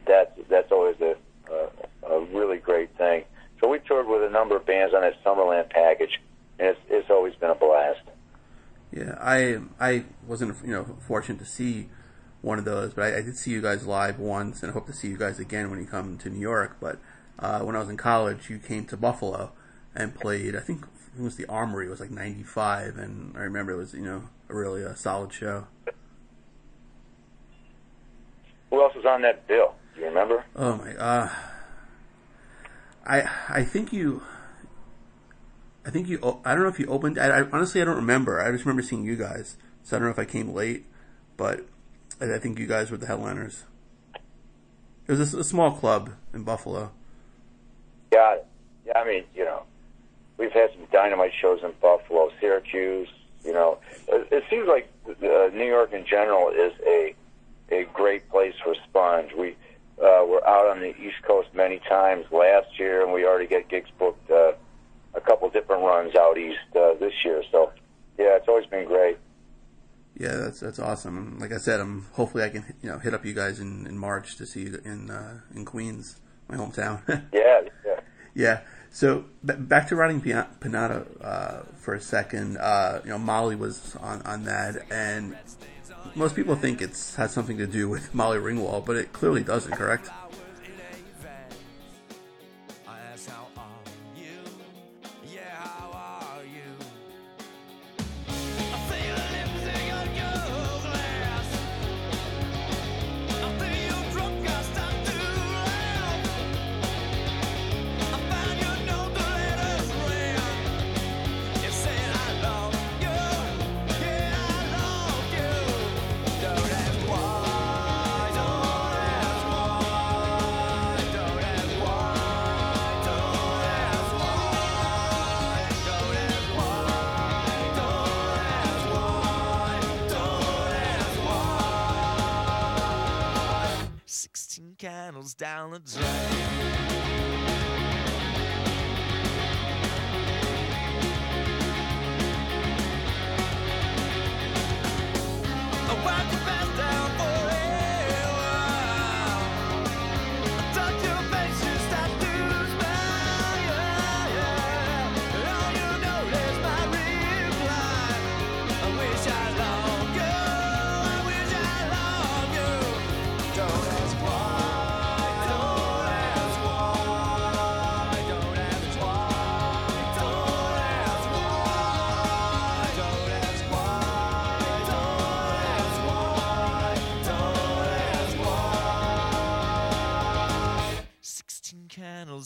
that's 0.06 0.32
that's 0.48 0.72
always 0.72 0.96
a, 1.00 1.16
a 1.52 1.68
a 2.14 2.24
really 2.26 2.58
great 2.58 2.96
thing. 2.96 3.24
So 3.60 3.68
we 3.68 3.78
toured 3.78 4.06
with 4.06 4.22
a 4.22 4.30
number 4.30 4.56
of 4.56 4.66
bands 4.66 4.94
on 4.94 5.02
that 5.02 5.22
Summerland 5.24 5.70
package, 5.70 6.20
and 6.58 6.68
it's 6.68 6.80
it's 6.88 7.10
always 7.10 7.34
been 7.36 7.50
a 7.50 7.54
blast. 7.54 8.00
Yeah, 8.94 9.16
I 9.20 9.58
I 9.80 10.04
wasn't 10.24 10.56
you 10.64 10.70
know 10.70 10.84
fortunate 11.00 11.40
to 11.40 11.44
see 11.44 11.88
one 12.42 12.60
of 12.60 12.64
those, 12.64 12.94
but 12.94 13.12
I, 13.12 13.18
I 13.18 13.22
did 13.22 13.36
see 13.36 13.50
you 13.50 13.60
guys 13.60 13.84
live 13.86 14.20
once, 14.20 14.62
and 14.62 14.70
I 14.70 14.72
hope 14.72 14.86
to 14.86 14.92
see 14.92 15.08
you 15.08 15.16
guys 15.16 15.40
again 15.40 15.68
when 15.68 15.80
you 15.80 15.86
come 15.86 16.16
to 16.18 16.30
New 16.30 16.38
York. 16.38 16.76
But 16.80 16.98
uh, 17.40 17.60
when 17.60 17.74
I 17.74 17.80
was 17.80 17.88
in 17.88 17.96
college, 17.96 18.48
you 18.48 18.58
came 18.58 18.86
to 18.86 18.96
Buffalo 18.96 19.50
and 19.96 20.14
played. 20.14 20.54
I 20.54 20.60
think 20.60 20.86
it 21.18 21.22
was 21.22 21.34
the 21.34 21.46
Armory. 21.46 21.86
It 21.86 21.90
was 21.90 21.98
like 21.98 22.12
'95, 22.12 22.96
and 22.96 23.36
I 23.36 23.40
remember 23.40 23.72
it 23.72 23.76
was 23.78 23.94
you 23.94 24.04
know 24.04 24.28
a 24.48 24.54
really 24.54 24.82
a 24.82 24.94
solid 24.94 25.32
show. 25.32 25.66
Who 28.70 28.80
else 28.80 28.94
was 28.94 29.04
on 29.04 29.22
that 29.22 29.48
bill? 29.48 29.74
Do 29.96 30.02
you 30.02 30.06
remember? 30.06 30.44
Oh 30.54 30.76
my, 30.76 30.94
uh, 30.94 31.30
I 33.04 33.28
I 33.48 33.64
think 33.64 33.92
you. 33.92 34.22
I 35.86 35.90
think 35.90 36.08
you. 36.08 36.18
I 36.44 36.54
don't 36.54 36.62
know 36.62 36.68
if 36.68 36.78
you 36.78 36.86
opened. 36.86 37.18
I, 37.18 37.40
I 37.40 37.42
honestly 37.52 37.82
I 37.82 37.84
don't 37.84 37.96
remember. 37.96 38.40
I 38.40 38.50
just 38.50 38.64
remember 38.64 38.82
seeing 38.82 39.04
you 39.04 39.16
guys. 39.16 39.56
So 39.82 39.96
I 39.96 39.98
don't 39.98 40.08
know 40.08 40.12
if 40.12 40.18
I 40.18 40.24
came 40.24 40.54
late, 40.54 40.86
but 41.36 41.66
I, 42.20 42.34
I 42.34 42.38
think 42.38 42.58
you 42.58 42.66
guys 42.66 42.90
were 42.90 42.96
the 42.96 43.06
headliners. 43.06 43.64
It 45.06 45.12
was 45.12 45.34
a, 45.34 45.40
a 45.40 45.44
small 45.44 45.72
club 45.72 46.12
in 46.32 46.42
Buffalo. 46.44 46.90
Yeah, 48.12 48.36
yeah. 48.86 48.98
I 48.98 49.04
mean, 49.06 49.24
you 49.34 49.44
know, 49.44 49.64
we've 50.38 50.52
had 50.52 50.70
some 50.72 50.86
dynamite 50.90 51.32
shows 51.38 51.60
in 51.62 51.72
Buffalo, 51.82 52.30
Syracuse. 52.40 53.08
You 53.44 53.52
know, 53.52 53.78
it, 54.08 54.28
it 54.30 54.44
seems 54.48 54.66
like 54.66 54.90
uh, 55.06 55.50
New 55.52 55.66
York 55.66 55.92
in 55.92 56.06
general 56.06 56.48
is 56.48 56.72
a 56.86 57.14
a 57.70 57.84
great 57.92 58.28
place 58.30 58.54
for 58.62 58.74
Sponge. 58.88 59.32
We 59.36 59.56
uh, 59.98 60.24
were 60.26 60.46
out 60.46 60.68
on 60.68 60.80
the 60.80 60.96
East 60.98 61.22
Coast 61.22 61.48
many 61.54 61.78
times 61.80 62.26
last 62.30 62.78
year, 62.78 63.02
and 63.02 63.12
we 63.12 63.26
already 63.26 63.46
get 63.46 63.68
gigs 63.68 63.90
booked 63.98 64.30
uh, 64.30 64.52
a 65.14 65.21
couple 65.21 65.49
different 65.50 65.83
runs 65.83 66.14
out 66.16 66.38
east 66.38 66.59
uh, 66.76 66.94
this 66.94 67.12
year. 67.25 67.42
So, 67.50 67.73
yeah, 68.18 68.37
it's 68.37 68.49
always 68.49 68.66
been 68.66 68.87
great. 68.87 69.18
Yeah, 70.18 70.37
that's 70.37 70.61
that's 70.61 70.78
awesome. 70.78 71.38
Like 71.40 71.52
I 71.52 71.56
said, 71.56 71.80
I'm 71.80 72.06
hopefully 72.12 72.44
I 72.44 72.49
can 72.49 72.64
you 72.83 72.90
know 72.90 72.99
hit 72.99 73.14
up 73.14 73.25
you 73.25 73.35
guys 73.35 73.59
in, 73.59 73.87
in 73.87 73.99
March 73.99 74.37
to 74.37 74.47
see 74.47 74.62
you 74.62 74.80
in 74.85 75.11
uh, 75.11 75.40
in 75.54 75.64
Queens, 75.64 76.21
my 76.49 76.56
hometown. 76.56 77.00
Yeah, 77.33 77.62
yeah. 77.85 78.00
Yeah. 78.35 78.61
So 78.90 79.25
b- 79.44 79.54
back 79.54 79.88
to 79.88 79.97
writing 79.97 80.21
Pia- 80.21 80.49
Pinata 80.61 81.06
uh, 81.21 81.62
for 81.76 81.94
a 81.94 82.00
second. 82.00 82.59
Uh, 82.59 83.00
you 83.02 83.11
know, 83.11 83.18
Molly 83.18 83.56
was 83.56 83.97
on, 83.97 84.23
on 84.23 84.44
that, 84.44 84.85
and 84.90 85.37
most 86.14 86.37
people 86.37 86.54
think 86.54 86.80
it's 86.80 87.16
has 87.16 87.33
something 87.33 87.59
to 87.59 87.66
do 87.66 87.88
with 87.88 88.14
Molly 88.14 88.38
Ringwald, 88.38 88.87
but 88.87 88.94
it 88.97 89.12
clearly 89.12 89.42
doesn't. 89.42 89.73
Correct? 89.73 90.09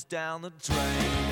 Down 0.08 0.40
the 0.40 0.50
drain. 0.62 1.28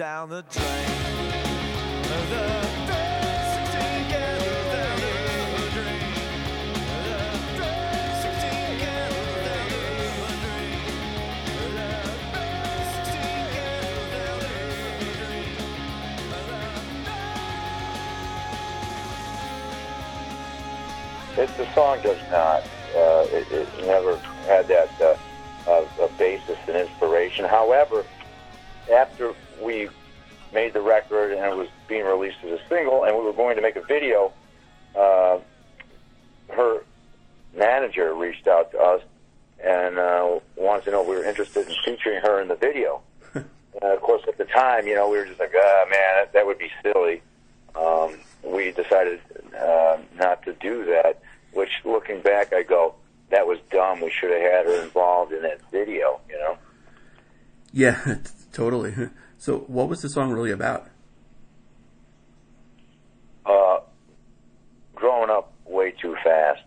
Down 0.00 0.30
the 0.30 0.40
drain. 0.50 0.64
The. 2.08 2.70
It, 21.36 21.56
the 21.58 21.74
song 21.74 22.00
does 22.02 22.16
not. 22.30 22.62
Uh, 22.96 23.26
it, 23.28 23.52
it 23.52 23.68
never 23.86 24.16
had 24.46 24.66
that 24.68 24.88
uh, 25.02 25.16
uh, 25.70 26.08
basis 26.16 26.56
and 26.66 26.78
inspiration. 26.78 27.44
However, 27.44 28.06
after 28.90 29.34
we 29.60 29.88
made 30.52 30.72
the 30.72 30.80
record 30.80 31.32
and 31.32 31.44
it 31.44 31.56
was 31.56 31.68
being 31.88 32.04
released 32.04 32.38
as 32.44 32.52
a 32.52 32.60
single, 32.68 33.04
and 33.04 33.16
we 33.16 33.22
were 33.22 33.32
going 33.32 33.56
to 33.56 33.62
make 33.62 33.76
a 33.76 33.82
video, 33.82 34.32
uh, 34.96 35.38
her 36.48 36.82
manager 37.54 38.14
reached 38.14 38.46
out 38.46 38.70
to 38.72 38.78
us 38.78 39.02
and 39.62 39.98
uh, 39.98 40.38
wanted 40.56 40.84
to 40.84 40.90
know 40.90 41.02
if 41.02 41.08
we 41.08 41.16
were 41.16 41.24
interested 41.24 41.68
in 41.68 41.74
featuring 41.84 42.20
her 42.20 42.40
in 42.40 42.48
the 42.48 42.54
video. 42.56 43.02
and 43.34 43.44
of 43.82 44.00
course, 44.00 44.22
at 44.26 44.38
the 44.38 44.44
time, 44.46 44.86
you 44.86 44.94
know, 44.94 45.08
we 45.08 45.18
were 45.18 45.26
just 45.26 45.38
like, 45.38 45.52
ah, 45.54 45.84
man, 45.90 46.16
that, 46.16 46.32
that 46.32 46.46
would 46.46 46.58
be 46.58 46.70
silly. 46.82 47.22
Um, 47.76 48.16
we 48.42 48.72
decided 48.72 49.20
uh, 49.58 49.98
not 50.16 50.42
to 50.44 50.54
do 50.54 50.84
that. 50.86 51.20
Which, 51.52 51.70
looking 51.84 52.20
back, 52.20 52.52
I 52.52 52.62
go, 52.62 52.94
that 53.30 53.46
was 53.46 53.58
dumb. 53.70 54.00
We 54.00 54.10
should 54.10 54.30
have 54.30 54.40
had 54.40 54.66
her 54.66 54.82
involved 54.82 55.32
in 55.32 55.42
that 55.42 55.60
video. 55.70 56.20
You 56.28 56.38
know. 56.38 56.58
Yeah, 57.72 58.18
totally. 58.52 58.94
So, 59.40 59.64
what 59.68 59.88
was 59.88 60.02
the 60.02 60.08
song 60.08 60.30
really 60.30 60.52
about? 60.52 60.86
uh, 63.46 63.80
growing 64.94 65.30
up 65.30 65.52
way 65.66 65.92
too 65.92 66.16
fast, 66.22 66.62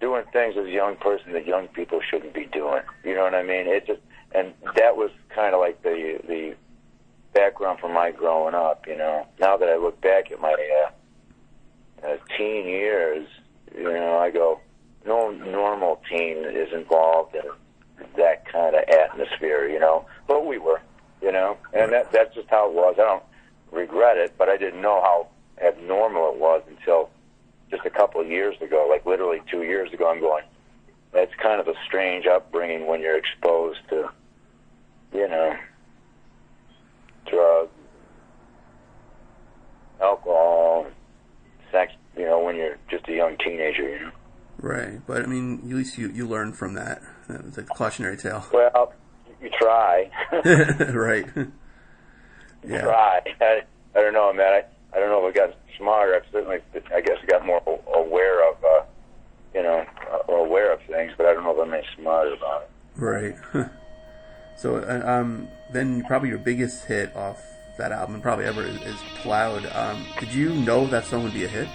doing 0.00 0.24
things 0.32 0.54
as 0.58 0.66
a 0.66 0.70
young 0.70 0.96
person 0.96 1.32
that 1.32 1.46
young 1.46 1.68
people 1.68 2.00
shouldn't 2.10 2.34
be 2.34 2.46
doing. 2.46 2.82
You 3.04 3.14
know 3.14 3.24
what 3.24 3.34
I 3.34 3.42
mean? 3.42 3.66
It 3.66 3.86
just 3.86 4.00
and 4.34 4.54
that 4.76 4.96
was 4.96 5.10
kind 5.34 5.54
of 5.54 5.60
like 5.60 5.82
the 5.82 6.18
the 6.26 6.56
background 7.32 7.80
for 7.80 7.88
my 7.88 8.10
growing 8.10 8.54
up. 8.54 8.86
You 8.86 8.96
know, 8.96 9.26
now 9.40 9.56
that 9.56 9.68
I 9.68 9.76
look 9.76 10.00
back 10.00 10.30
at 10.32 10.40
my 10.40 10.54
uh, 10.54 12.06
uh, 12.06 12.16
teen 12.36 12.66
years, 12.66 13.26
you 13.76 13.84
know, 13.84 14.18
I 14.18 14.30
go, 14.30 14.60
no 15.06 15.30
normal 15.30 16.00
teen 16.10 16.38
is 16.38 16.72
involved 16.72 17.34
in 17.34 18.06
that 18.16 18.50
kind 18.50 18.74
of 18.74 18.82
atmosphere. 18.88 19.68
You 19.68 19.80
know, 19.80 20.06
but 20.26 20.46
we 20.46 20.58
were. 20.58 20.80
You 21.22 21.32
know, 21.32 21.56
and 21.72 21.92
that 21.92 22.10
that's 22.12 22.34
just 22.34 22.48
how 22.48 22.68
it 22.68 22.74
was. 22.74 22.96
I 22.98 23.04
don't 23.04 23.22
regret 23.70 24.16
it, 24.16 24.34
but 24.36 24.48
I 24.48 24.56
didn't 24.56 24.82
know 24.82 25.00
how 25.00 25.28
abnormal 25.64 26.32
it 26.32 26.38
was 26.38 26.62
until 26.68 27.10
just 27.70 27.86
a 27.86 27.90
couple 27.90 28.20
of 28.20 28.28
years 28.28 28.60
ago, 28.60 28.86
like 28.90 29.06
literally 29.06 29.40
two 29.50 29.62
years 29.62 29.92
ago. 29.92 30.10
I'm 30.10 30.20
going, 30.20 30.44
that's 31.12 31.32
kind 31.40 31.60
of 31.60 31.68
a 31.68 31.74
strange 31.86 32.26
upbringing 32.26 32.86
when 32.86 33.00
you're 33.00 33.16
exposed 33.16 33.80
to, 33.90 34.10
you 35.14 35.28
know, 35.28 35.56
drugs, 37.30 37.70
alcohol, 40.00 40.86
sex, 41.70 41.92
you 42.16 42.24
know, 42.24 42.40
when 42.40 42.56
you're 42.56 42.78
just 42.90 43.08
a 43.08 43.14
young 43.14 43.36
teenager, 43.38 43.88
you 43.88 44.00
know. 44.00 44.10
Right, 44.58 45.00
but 45.06 45.22
I 45.22 45.26
mean, 45.26 45.60
at 45.64 45.76
least 45.76 45.98
you 45.98 46.08
you 46.08 46.26
learned 46.26 46.56
from 46.56 46.74
that. 46.74 47.02
It's 47.28 47.58
a 47.58 47.62
cautionary 47.62 48.16
tale. 48.16 48.44
Well, 48.52 48.92
you 49.42 49.50
try. 49.58 50.10
right. 50.94 51.26
Yeah. 52.64 52.82
try. 52.82 53.20
I, 53.40 53.62
I 53.96 54.00
don't 54.00 54.12
know, 54.12 54.32
man. 54.32 54.52
I, 54.52 54.96
I 54.96 55.00
don't 55.00 55.08
know 55.08 55.26
if 55.26 55.34
I 55.34 55.36
got 55.36 55.56
smarter. 55.76 56.14
I've 56.14 56.22
certainly, 56.30 56.58
I 56.94 57.00
guess, 57.00 57.18
got 57.26 57.44
more 57.44 57.60
aware 57.92 58.48
of, 58.48 58.56
uh, 58.62 58.84
you 59.52 59.64
know, 59.64 59.84
uh, 60.12 60.32
aware 60.32 60.72
of 60.72 60.80
things, 60.82 61.12
but 61.16 61.26
I 61.26 61.34
don't 61.34 61.42
know 61.42 61.60
if 61.60 61.66
I'm 61.66 61.74
any 61.74 61.84
smarter 61.96 62.34
about 62.34 62.62
it. 62.62 62.70
Right. 62.94 63.34
so, 64.56 64.76
uh, 64.76 65.02
um, 65.04 65.48
then 65.72 66.04
probably 66.04 66.28
your 66.28 66.38
biggest 66.38 66.84
hit 66.84 67.16
off 67.16 67.42
that 67.78 67.90
album, 67.90 68.20
probably 68.20 68.44
ever, 68.44 68.62
is, 68.64 68.80
is 68.82 69.00
"Plowed." 69.16 69.66
Um, 69.74 70.06
did 70.20 70.32
you 70.32 70.54
know 70.54 70.86
that 70.86 71.04
song 71.06 71.24
would 71.24 71.34
be 71.34 71.44
a 71.44 71.48
hit? 71.48 71.66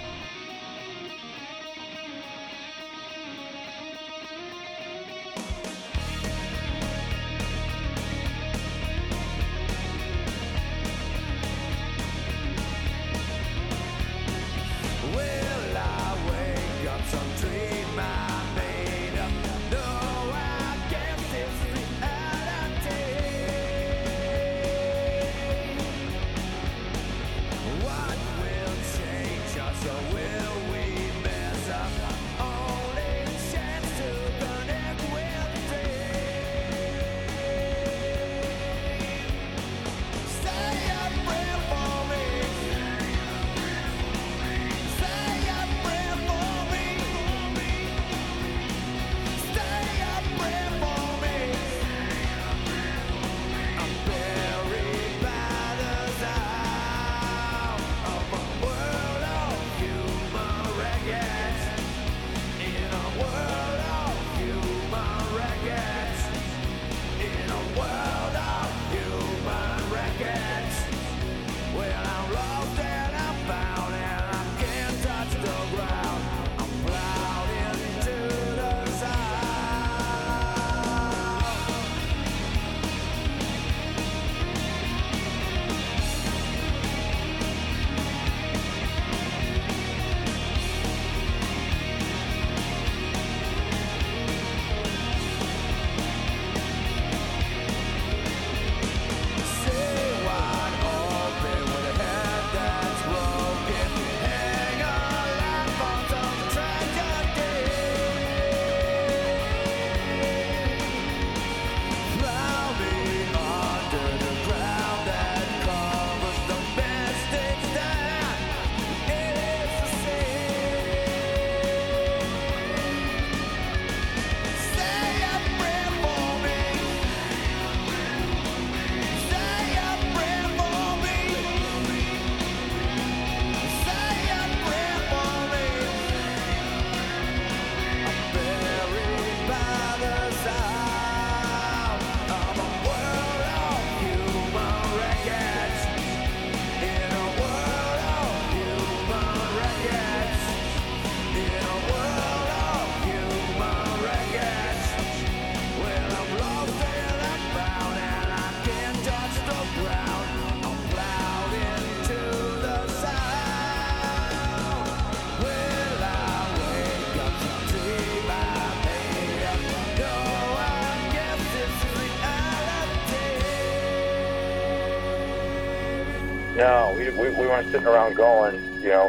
We, 177.18 177.30
we, 177.30 177.36
we 177.36 177.48
weren't 177.48 177.72
sitting 177.72 177.88
around 177.88 178.16
going, 178.16 178.56
you 178.82 178.90
know, 178.90 179.08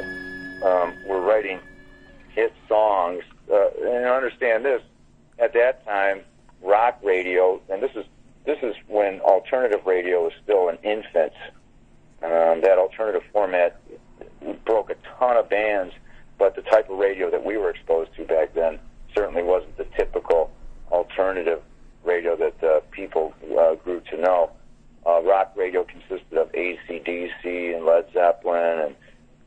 um, 0.65 0.95
we're 1.07 1.21
writing 1.21 1.61
hit 2.35 2.53
songs. 2.69 3.23
Uh, 3.51 3.69
and 3.83 4.07
understand 4.07 4.65
this, 4.65 4.83
at 5.39 5.53
that 5.55 5.85
time, 5.85 6.21
rock 6.63 6.99
radio, 7.03 7.61
and 7.71 7.83
this 7.83 7.93
is 7.95 8.05
this 8.45 8.59
is 8.63 8.75
when 8.87 9.21
alternative 9.21 9.81
radio 9.85 10.25
was 10.25 10.33
still 10.43 10.69
an 10.69 10.79
infant. 10.83 11.33
Um, 12.23 12.63
that 12.63 12.79
alternative 12.79 13.23
format 13.33 13.81
broke 14.65 14.91
a 14.91 14.97
ton 15.19 15.37
of 15.37 15.49
bands, 15.49 15.95
but 16.39 16.57
the 16.57 16.63
type 16.63 16.91
of 16.91 16.99
radio 16.99 17.31
that 17.31 17.45
we 17.45 17.57
were 17.57 17.71
exposed 17.71 18.15
to 18.17 18.25
back 18.25 18.55
then 18.55 18.79
certainly 19.15 19.43
wasn't 19.43 19.77
the 19.77 19.85
typical 19.97 20.51
alternative 20.91 21.63
radio 22.05 22.37
that 22.37 22.65
uh, 22.65 22.81
people 22.91 23.35
uh, 23.59 23.75
grew 23.77 24.01
to 24.11 24.17
know. 24.17 24.51
Uh, 25.09 25.23
rock 25.23 25.53
radio 25.57 25.85
consisted 25.85 26.37
of 26.37 26.55
AC/DC 26.55 27.75
and 27.75 27.87
Led 27.87 28.13
Zeppelin 28.13 28.81
and 28.81 28.97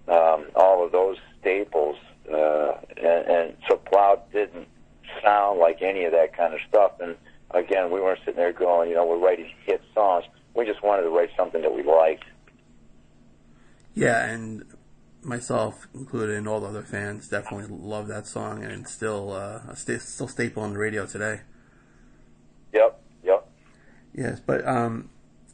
um, 0.08 0.46
all 0.56 0.84
of 0.84 0.92
those 0.92 1.18
staples, 1.40 1.98
uh, 2.34 2.74
and, 2.98 3.28
and 3.28 3.58
so 3.70 3.78
Plow 3.78 4.24
didn't 4.34 4.68
sound 5.24 5.60
like 5.60 5.84
any 5.84 6.06
of 6.06 6.14
that 6.14 6.36
kind 6.36 6.54
of 6.54 6.60
stuff. 6.68 6.94
And 7.00 7.16
again, 7.52 7.92
we 7.92 8.02
weren't 8.02 8.20
sitting 8.20 8.38
there 8.38 8.54
going, 8.54 8.90
you 8.90 8.96
know, 8.96 9.06
we're 9.06 9.20
writing 9.20 9.52
hit 9.66 9.82
songs. 9.94 10.26
We 10.56 10.66
just 10.66 10.84
wanted 10.84 11.04
to 11.04 11.10
write 11.10 11.30
something 11.38 11.62
that 11.62 11.74
we 11.74 11.84
liked. 11.84 12.26
Yeah, 13.94 14.26
and 14.26 14.66
myself 15.22 15.88
included, 15.94 16.38
and 16.38 16.48
all 16.48 16.62
the 16.62 16.68
other 16.68 16.84
fans 16.84 17.28
definitely 17.28 17.68
love 17.70 18.08
that 18.08 18.26
song, 18.26 18.64
and 18.64 18.72
it's 18.82 18.92
still 18.92 19.32
uh, 19.32 19.62
a 19.70 19.76
sta- 19.76 20.00
still 20.00 20.28
staple 20.28 20.64
on 20.64 20.74
the 20.74 20.80
radio 20.80 21.06
today. 21.06 21.42
Yep, 22.74 23.02
yep. 23.24 23.48
Yes, 24.14 24.40
but 24.40 24.66
um, 24.68 25.10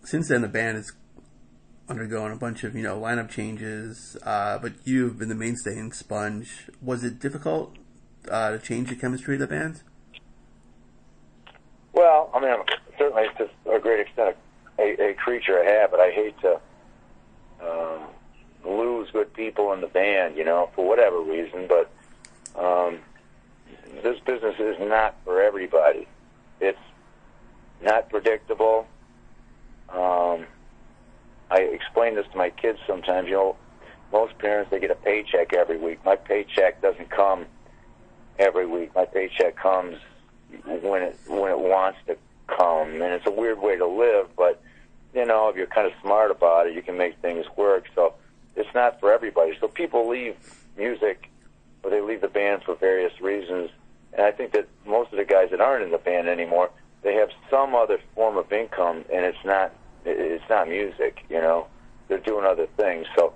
since 0.07 0.29
then 0.29 0.41
the 0.41 0.47
band 0.47 0.77
has 0.77 0.93
undergone 1.89 2.31
a 2.31 2.35
bunch 2.37 2.63
of 2.63 2.75
you 2.75 2.81
know 2.81 2.97
lineup 2.97 3.29
changes. 3.29 4.15
Uh, 4.23 4.57
but 4.57 4.71
you've 4.85 5.19
been 5.19 5.27
the 5.27 5.35
mainstay 5.35 5.77
in 5.77 5.91
Sponge. 5.91 6.69
Was 6.81 7.03
it 7.03 7.19
difficult 7.19 7.75
uh, 8.31 8.51
to 8.51 8.59
change 8.59 8.89
the 8.89 8.95
chemistry 8.95 9.35
of 9.35 9.41
the 9.41 9.47
band? 9.47 9.81
Well, 11.91 12.29
I 12.33 12.39
mean, 12.39 12.51
I'm 12.51 12.63
certainly 12.97 13.27
to 13.37 13.49
a 13.71 13.79
great 13.79 13.99
extent 13.99 14.37
a, 14.79 15.09
a 15.09 15.13
creature 15.15 15.59
of 15.59 15.65
habit. 15.65 15.99
I 15.99 16.11
hate 16.11 16.35
to 16.41 16.59
um, 17.61 18.07
lose 18.65 19.09
good 19.11 19.33
people 19.33 19.73
in 19.73 19.81
the 19.81 19.87
band, 19.87 20.37
you 20.37 20.45
know, 20.45 20.69
for 20.73 20.87
whatever 20.87 21.19
reason. 21.19 21.67
But 21.67 21.91
um, 22.55 22.99
this 24.03 24.19
business 24.21 24.55
is 24.57 24.77
not 24.79 25.15
for 25.25 25.41
everybody. 25.41 26.07
It's 26.61 26.79
not 27.81 28.09
predictable. 28.09 28.87
Um, 29.89 30.45
I 31.49 31.59
explain 31.59 32.15
this 32.15 32.25
to 32.31 32.37
my 32.37 32.49
kids 32.49 32.79
sometimes. 32.85 33.27
You 33.27 33.35
know, 33.35 33.57
most 34.11 34.37
parents 34.37 34.71
they 34.71 34.79
get 34.79 34.91
a 34.91 34.95
paycheck 34.95 35.53
every 35.53 35.77
week. 35.77 36.03
My 36.05 36.15
paycheck 36.15 36.81
doesn't 36.81 37.09
come 37.09 37.45
every 38.37 38.65
week. 38.65 38.93
My 38.95 39.05
paycheck 39.05 39.55
comes 39.55 39.97
when 40.81 41.01
it 41.01 41.17
when 41.27 41.51
it 41.51 41.59
wants 41.59 41.99
to 42.07 42.17
come, 42.47 43.01
and 43.01 43.13
it's 43.13 43.25
a 43.25 43.31
weird 43.31 43.61
way 43.61 43.77
to 43.77 43.87
live. 43.87 44.27
But 44.35 44.61
you 45.13 45.25
know, 45.25 45.49
if 45.49 45.55
you're 45.55 45.67
kind 45.67 45.87
of 45.87 45.93
smart 46.01 46.31
about 46.31 46.67
it, 46.67 46.75
you 46.75 46.81
can 46.81 46.97
make 46.97 47.17
things 47.21 47.45
work. 47.55 47.85
So 47.95 48.13
it's 48.55 48.73
not 48.73 48.99
for 48.99 49.11
everybody. 49.11 49.57
So 49.59 49.67
people 49.67 50.07
leave 50.07 50.35
music, 50.77 51.29
or 51.83 51.89
they 51.89 52.01
leave 52.01 52.21
the 52.21 52.27
band 52.27 52.63
for 52.63 52.75
various 52.75 53.19
reasons. 53.21 53.69
And 54.13 54.21
I 54.21 54.31
think 54.31 54.51
that 54.53 54.67
most 54.85 55.11
of 55.11 55.17
the 55.17 55.25
guys 55.25 55.49
that 55.51 55.61
aren't 55.61 55.83
in 55.83 55.91
the 55.91 55.97
band 55.97 56.27
anymore, 56.27 56.71
they 57.03 57.15
have 57.15 57.29
some 57.49 57.75
other 57.75 57.99
form 58.15 58.37
of 58.37 58.51
income, 58.51 59.05
and 59.13 59.25
it's 59.25 59.43
not 59.45 59.73
it's 60.05 60.43
not 60.49 60.67
music. 60.69 61.23
You 61.29 61.41
know, 61.41 61.67
they're 62.07 62.17
doing 62.19 62.45
other 62.45 62.67
things. 62.77 63.07
So 63.15 63.33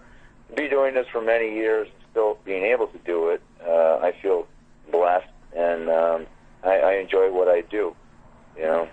to 0.49 0.55
be 0.55 0.67
doing 0.67 0.93
this 0.93 1.07
for 1.11 1.21
many 1.21 1.53
years, 1.53 1.87
still 2.11 2.37
being 2.45 2.63
able 2.63 2.87
to 2.87 2.97
do 2.99 3.29
it, 3.29 3.41
uh, 3.65 3.99
I 4.01 4.13
feel 4.21 4.47
blessed, 4.91 5.27
and 5.55 5.89
um, 5.89 6.27
I, 6.63 6.79
I 6.79 6.93
enjoy 6.95 7.31
what 7.31 7.47
I 7.47 7.61
do. 7.61 7.95
You 8.57 8.63
know. 8.63 8.89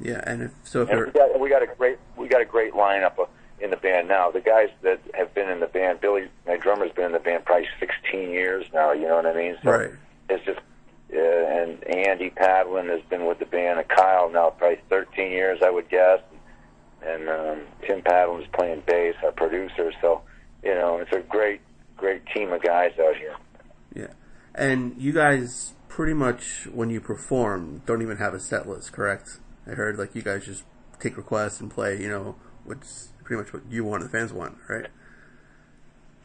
Yeah, 0.00 0.22
and 0.26 0.42
if 0.42 0.52
so, 0.64 0.82
if 0.82 0.90
And 0.90 1.06
we 1.06 1.12
got 1.12 1.40
we 1.40 1.48
got 1.48 1.62
a 1.62 1.66
great 1.66 1.98
we 2.16 2.28
got 2.28 2.40
a 2.40 2.46
great 2.46 2.72
lineup 2.72 3.18
of, 3.18 3.28
in 3.60 3.70
the 3.70 3.76
band 3.76 4.08
now. 4.08 4.30
The 4.30 4.40
guys 4.40 4.70
that 4.82 5.00
have 5.14 5.34
been 5.34 5.50
in 5.50 5.60
the 5.60 5.66
band, 5.66 6.00
Billy, 6.00 6.28
my 6.46 6.56
drummer's 6.56 6.92
been 6.92 7.06
in 7.06 7.12
the 7.12 7.18
band 7.18 7.44
probably 7.44 7.68
16 7.78 8.30
years 8.30 8.64
now. 8.72 8.92
You 8.92 9.08
know 9.08 9.16
what 9.16 9.26
I 9.26 9.34
mean? 9.34 9.56
So 9.62 9.70
right, 9.70 9.90
It's 10.30 10.44
just 10.44 10.60
uh, 11.12 11.18
and 11.18 11.84
Andy 11.84 12.30
Patalan 12.30 12.88
has 12.90 13.02
been 13.08 13.26
with 13.26 13.38
the 13.38 13.46
band. 13.46 13.78
And 13.78 13.88
Kyle 13.88 14.30
now 14.30 14.50
probably 14.50 14.80
13 14.88 15.30
years, 15.32 15.60
I 15.62 15.70
would 15.70 15.88
guess. 15.88 16.20
And 17.02 17.28
um, 17.28 17.60
Tim 17.86 17.98
is 18.40 18.46
playing 18.52 18.82
bass, 18.86 19.14
our 19.24 19.32
producer. 19.32 19.92
So 20.00 20.22
you 20.62 20.74
know, 20.74 20.98
it's 20.98 21.12
a 21.12 21.20
great 21.20 21.60
great 21.96 22.22
team 22.34 22.52
of 22.52 22.62
guys 22.62 22.92
out 22.98 23.16
here. 23.16 23.34
yeah, 23.94 24.12
and 24.54 24.94
you 25.00 25.12
guys 25.12 25.74
pretty 25.88 26.14
much 26.14 26.66
when 26.72 26.88
you 26.90 27.00
perform 27.00 27.82
don't 27.86 28.00
even 28.02 28.16
have 28.18 28.32
a 28.34 28.40
set 28.40 28.68
list, 28.68 28.92
correct? 28.92 29.38
I 29.66 29.70
heard 29.70 29.98
like 29.98 30.14
you 30.14 30.22
guys 30.22 30.46
just 30.46 30.64
take 30.98 31.16
requests 31.16 31.60
and 31.60 31.70
play, 31.70 32.00
you 32.00 32.08
know, 32.08 32.36
what's 32.64 33.12
pretty 33.24 33.42
much 33.42 33.52
what 33.52 33.62
you 33.70 33.84
want, 33.84 34.02
the 34.02 34.08
fans 34.08 34.32
want, 34.32 34.56
right? 34.68 34.86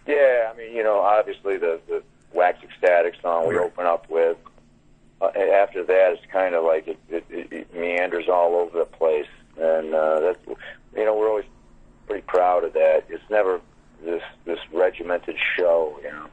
Yeah, 0.08 0.52
I 0.54 0.58
mean, 0.58 0.76
you 0.76 0.84
know, 0.84 1.00
obviously 1.00 1.58
the 1.58 1.80
the 1.88 2.04
Wax 2.34 2.58
Ecstatic 2.64 3.16
song 3.22 3.48
we 3.48 3.56
Right. 3.56 3.66
open 3.66 3.86
up 3.86 4.10
with. 4.10 4.38
Uh, 5.22 5.28
after 5.28 5.84
that, 5.84 6.14
it's 6.14 6.32
kind 6.32 6.56
of 6.56 6.64
like 6.64 6.88
it, 6.88 7.00
it, 7.10 7.26
it, 7.30 7.74
meanders 7.74 8.26
all 8.28 8.56
over 8.56 8.80
the 8.80 8.86
place, 8.86 9.28
and 9.58 9.94
uh, 9.94 10.20
that's 10.20 10.60
you 10.96 11.06
know 11.06 11.16
we're 11.16 11.30
always 11.30 11.46
pretty 12.06 12.24
proud 12.28 12.64
of 12.64 12.74
that. 12.74 13.06
It's 13.10 13.24
never 13.30 13.62
this 14.04 14.22
this 14.46 14.60
regimented 14.74 15.38
show, 15.58 15.98
you 16.04 16.12
know. 16.12 16.28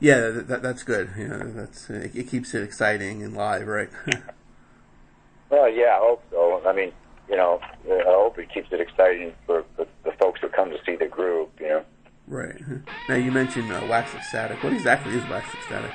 Yeah, 0.00 0.30
that, 0.30 0.48
that, 0.48 0.62
that's 0.62 0.82
good. 0.82 1.10
You 1.16 1.28
know, 1.28 1.52
that's 1.52 1.90
it, 1.90 2.14
it 2.14 2.28
keeps 2.28 2.54
it 2.54 2.62
exciting 2.62 3.22
and 3.22 3.34
live, 3.34 3.66
right? 3.66 3.90
Well, 5.50 5.70
yeah, 5.70 5.94
I 5.94 5.98
hope 5.98 6.22
so. 6.32 6.62
I 6.66 6.72
mean, 6.72 6.90
you 7.28 7.36
know, 7.36 7.60
I 7.62 8.02
hope 8.06 8.38
it 8.40 8.52
keeps 8.52 8.72
it 8.72 8.80
exciting 8.80 9.32
for 9.46 9.64
the, 9.76 9.86
the 10.02 10.10
folks 10.12 10.40
who 10.40 10.48
come 10.48 10.70
to 10.70 10.78
see 10.84 10.96
the 10.96 11.06
group, 11.06 11.50
you 11.60 11.68
know. 11.68 11.84
right. 12.26 12.60
Now 13.08 13.14
you 13.14 13.30
mentioned 13.30 13.70
uh, 13.70 13.86
wax 13.88 14.12
ecstatic. 14.14 14.64
What 14.64 14.72
exactly 14.72 15.14
is 15.14 15.22
wax 15.28 15.46
ecstatic? 15.54 15.92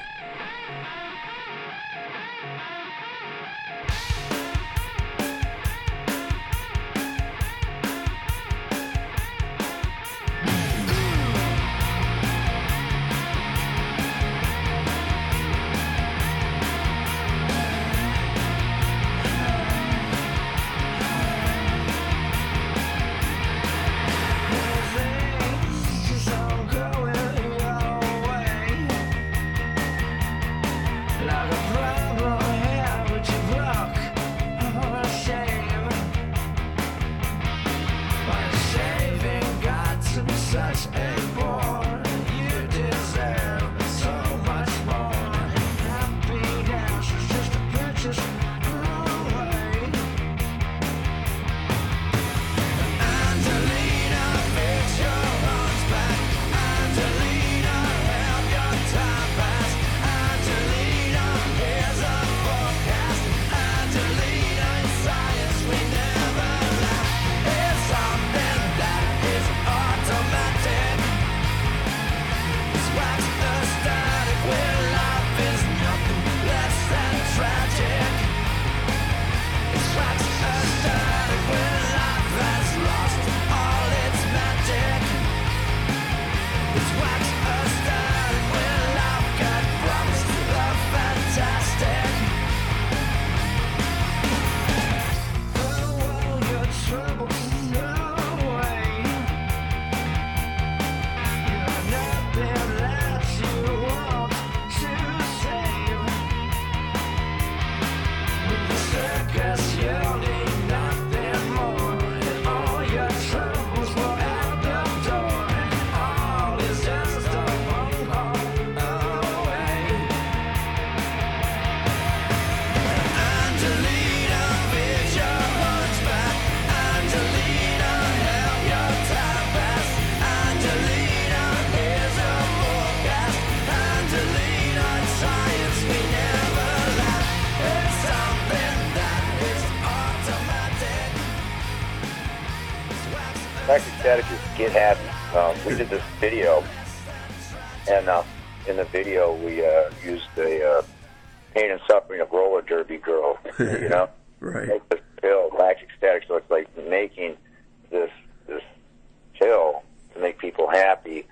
Happy, 160.69 161.27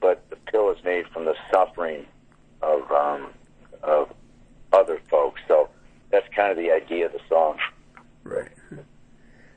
but 0.00 0.28
the 0.30 0.36
pill 0.36 0.70
is 0.70 0.82
made 0.84 1.06
from 1.08 1.24
the 1.24 1.34
suffering 1.52 2.06
of 2.62 2.90
um, 2.90 3.28
of 3.82 4.12
other 4.72 5.00
folks. 5.10 5.40
So 5.48 5.68
that's 6.10 6.26
kind 6.34 6.50
of 6.50 6.56
the 6.56 6.70
idea 6.70 7.06
of 7.06 7.12
the 7.12 7.20
song. 7.28 7.58
Right. 8.22 8.50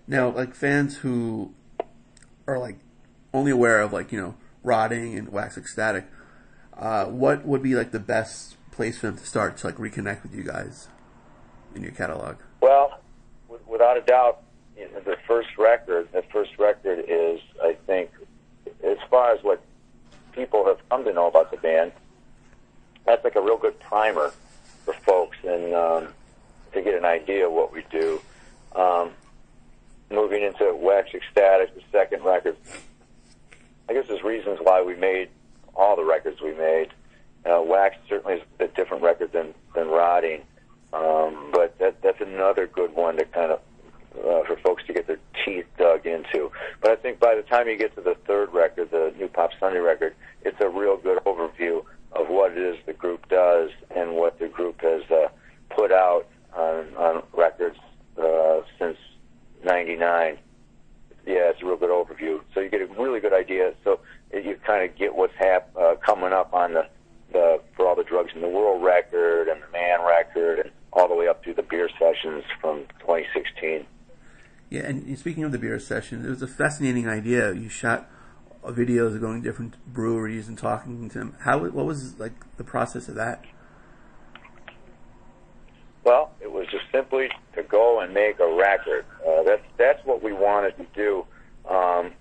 Now, 0.08 0.30
like 0.30 0.56
fans 0.56 0.98
who 0.98 1.54
are 2.48 2.58
like 2.60 2.80
only 3.34 3.52
aware 3.52 3.82
of 3.82 3.92
like 3.92 4.12
you 4.12 4.22
know 4.22 4.36
rotting 4.64 5.18
and 5.18 5.30
wax 5.30 5.58
ecstatic, 5.58 6.08
uh, 6.78 7.06
what 7.06 7.46
would 7.46 7.62
be 7.62 7.76
like 7.76 7.92
the 7.92 8.00
best 8.00 8.56
place 8.72 9.00
for 9.00 9.08
them 9.08 9.18
to 9.18 9.26
start 9.26 9.58
to 9.58 9.68
like 9.68 9.78
reconnect 9.78 10.24
with 10.24 10.34
you 10.34 10.44
guys 10.44 10.88
in 11.76 11.84
your 11.84 11.92
catalog? 11.92 12.38
Well, 12.62 13.00
w- 13.48 13.64
without 13.68 13.98
a 13.98 14.02
doubt, 14.02 14.44
the 14.76 15.18
first 15.28 15.50
record, 15.58 16.10
the 16.14 16.24
first 16.32 16.52
record 16.58 17.04
is, 17.08 17.40
I 17.64 17.76
think, 17.86 18.12
as 18.88 18.98
far 19.10 19.32
as 19.32 19.44
what 19.44 19.62
people 20.34 20.66
have 20.66 20.78
come 20.90 21.04
to 21.04 21.14
know 21.14 21.28
about 21.28 21.52
the 21.52 21.58
band, 21.58 21.92
that's 23.06 23.24
like 23.24 23.36
a 23.36 23.42
real 23.42 23.58
good 23.58 23.80
primer 23.80 24.32
for 24.86 24.94
folks 24.94 25.38
and 25.44 25.74
um, 25.74 26.08
to 26.74 26.82
get 26.82 26.94
an 26.94 27.06
idea 27.06 27.48
of 27.48 27.54
what 27.54 27.74
we 27.74 27.84
do. 27.90 28.22
Um, 28.76 29.12
moving 30.10 30.44
into 30.44 30.74
Wax 30.76 31.10
Ecstatic, 31.14 31.76
the 31.76 31.82
second 31.92 32.24
record, 32.24 32.56
I 33.90 33.94
guess 33.94 34.08
there's 34.08 34.24
reasons 34.24 34.60
why 34.62 34.82
we 34.82 34.96
made 34.96 35.30
all 35.76 35.96
the 35.96 36.04
records 36.04 36.42
we 36.42 36.54
made. 36.54 36.90
Uh, 37.46 37.62
Wax 37.62 37.96
certainly 38.10 38.36
is 38.36 38.42
a 38.60 38.68
different 38.68 39.04
record 39.04 39.32
than, 39.32 39.54
than 39.74 39.88
Rotting. 39.88 40.42
Um, 40.94 41.50
but 41.52 41.78
that, 41.80 42.02
that's 42.02 42.22
another 42.22 42.68
good 42.68 42.94
one 42.96 43.18
to 43.18 43.26
kind 43.26 43.52
of 43.52 43.60
uh, 44.16 44.44
for 44.46 44.58
folks 44.64 44.84
to 44.88 44.94
get 44.94 45.08
their 45.08 45.20
teeth 45.46 45.66
dug 45.78 46.06
into. 46.06 46.52
But 46.82 46.92
I 46.92 46.96
think 46.96 47.20
by 47.20 47.36
the 47.36 47.44
time 47.44 47.68
you 47.68 47.78
get 47.78 47.96
to 47.96 48.02
the 48.02 48.16
third 48.26 48.54
record, 48.54 48.92
the 48.92 49.14
New 49.18 49.28
Pop 49.28 49.52
Sunday 49.60 49.80
record, 49.80 50.16
it's 50.42 50.60
a 50.62 50.70
real 50.70 50.98
good 50.98 51.20
overview 51.26 51.84
of 52.14 52.28
what 52.30 52.52
it 52.54 52.58
is 52.58 52.78
the 52.86 52.94
group 52.94 53.28
does 53.30 53.70
and 53.96 54.16
what 54.16 54.40
the 54.40 54.48
group 54.48 54.82
has 54.82 55.04
uh, 55.12 55.28
put 55.70 55.92
out 55.92 56.28
on, 56.56 56.88
on 56.96 57.24
records 57.34 57.78
uh, 58.22 58.62
since 58.80 58.98
'99. 59.64 60.38
Yeah, 61.26 61.50
it's 61.50 61.62
a 61.62 61.66
real 61.66 61.76
good 61.76 61.90
overview. 61.90 62.42
So 62.54 62.62
you 62.62 62.70
get 62.70 62.82
a 62.82 62.86
really 62.86 63.20
good 63.20 63.34
idea. 63.34 63.74
So 63.84 64.00
you 64.34 64.58
kind 64.66 64.90
of 64.90 64.98
get 64.98 65.16
what's 65.16 65.36
hap- 65.38 65.76
uh, 65.76 65.96
coming 65.96 66.34
up 66.34 66.54
on 66.54 66.74
the 66.74 66.88
the 67.34 67.60
for 67.76 67.86
all 67.88 67.96
the 67.96 68.04
drugs 68.04 68.32
in 68.34 68.42
the 68.42 68.48
world 68.48 68.82
record 68.82 69.50
and 69.50 69.62
the 69.62 69.68
man 69.74 70.00
record 70.06 70.60
and 70.60 70.72
all 70.94 71.08
the 71.08 71.16
way 71.16 71.28
up 71.28 71.44
through 71.44 71.54
the 71.54 71.64
beer 71.64 71.90
sessions 72.00 72.44
from 72.62 72.86
2016. 73.02 73.86
Yeah, 74.70 74.82
and 74.82 75.18
speaking 75.18 75.44
of 75.44 75.52
the 75.52 75.60
beer 75.60 75.80
session, 75.80 76.26
it 76.26 76.30
was 76.30 76.42
a 76.42 76.48
fascinating 76.48 77.08
idea. 77.08 77.54
You 77.54 77.70
shot 77.70 78.10
videos 78.64 79.16
of 79.16 79.22
going 79.22 79.42
to 79.42 79.48
different 79.48 79.76
breweries 79.86 80.48
and 80.48 80.58
talking 80.58 81.10
to 81.10 81.20
them. 81.20 81.36
How 81.42 81.60
what 81.60 81.86
was 81.86 82.20
like 82.20 82.34
the 82.58 82.64
process 82.64 83.08
of 83.08 83.16
that? 83.16 83.46
Well, 86.04 86.32
it 86.42 86.52
was 86.52 86.68
just 86.68 86.86
simply 86.92 87.30
to 87.56 87.64
go 87.64 88.00
and 88.00 88.14
make 88.14 88.40
a 88.40 88.54
record. 88.54 89.06
Uh, 89.26 89.44
that's 89.44 89.64
that's 89.78 90.06
what 90.06 90.22
we 90.22 90.34
wanted 90.34 90.78
to 90.78 90.86
do. 90.94 91.26
Um, 91.70 92.14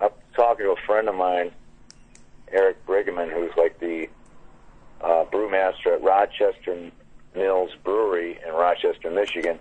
I'm 0.00 0.10
talking 0.34 0.66
to 0.66 0.72
a 0.72 0.86
friend 0.86 1.08
of 1.08 1.14
mine, 1.14 1.52
Eric 2.50 2.84
Brigham, 2.86 3.16
who's 3.30 3.52
like 3.56 3.78
the 3.78 4.08
uh, 5.00 5.24
brewmaster 5.32 5.94
at 5.94 6.02
Rochester 6.02 6.90
Mills 7.34 7.70
Brewery 7.82 8.38
in 8.46 8.52
Rochester, 8.52 9.10
Michigan. 9.10 9.58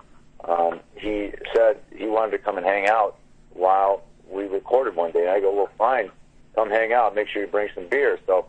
Um, 0.48 0.80
he 0.96 1.32
said 1.56 1.78
he 1.96 2.08
wanted 2.08 2.32
to 2.32 2.38
come 2.40 2.58
and 2.58 2.66
hang 2.66 2.88
out 2.88 3.18
while 3.54 4.04
we 4.30 4.46
recorded 4.46 4.96
one 4.96 5.12
day. 5.12 5.22
And 5.22 5.30
I 5.30 5.40
go, 5.40 5.54
well, 5.54 5.70
fine, 5.78 6.12
come 6.56 6.70
hang 6.70 6.94
out. 6.94 7.16
Make 7.16 7.28
sure 7.28 7.44
you 7.44 7.48
bring 7.48 7.70
some 7.76 7.88
beer. 7.88 8.20
So, 8.26 8.48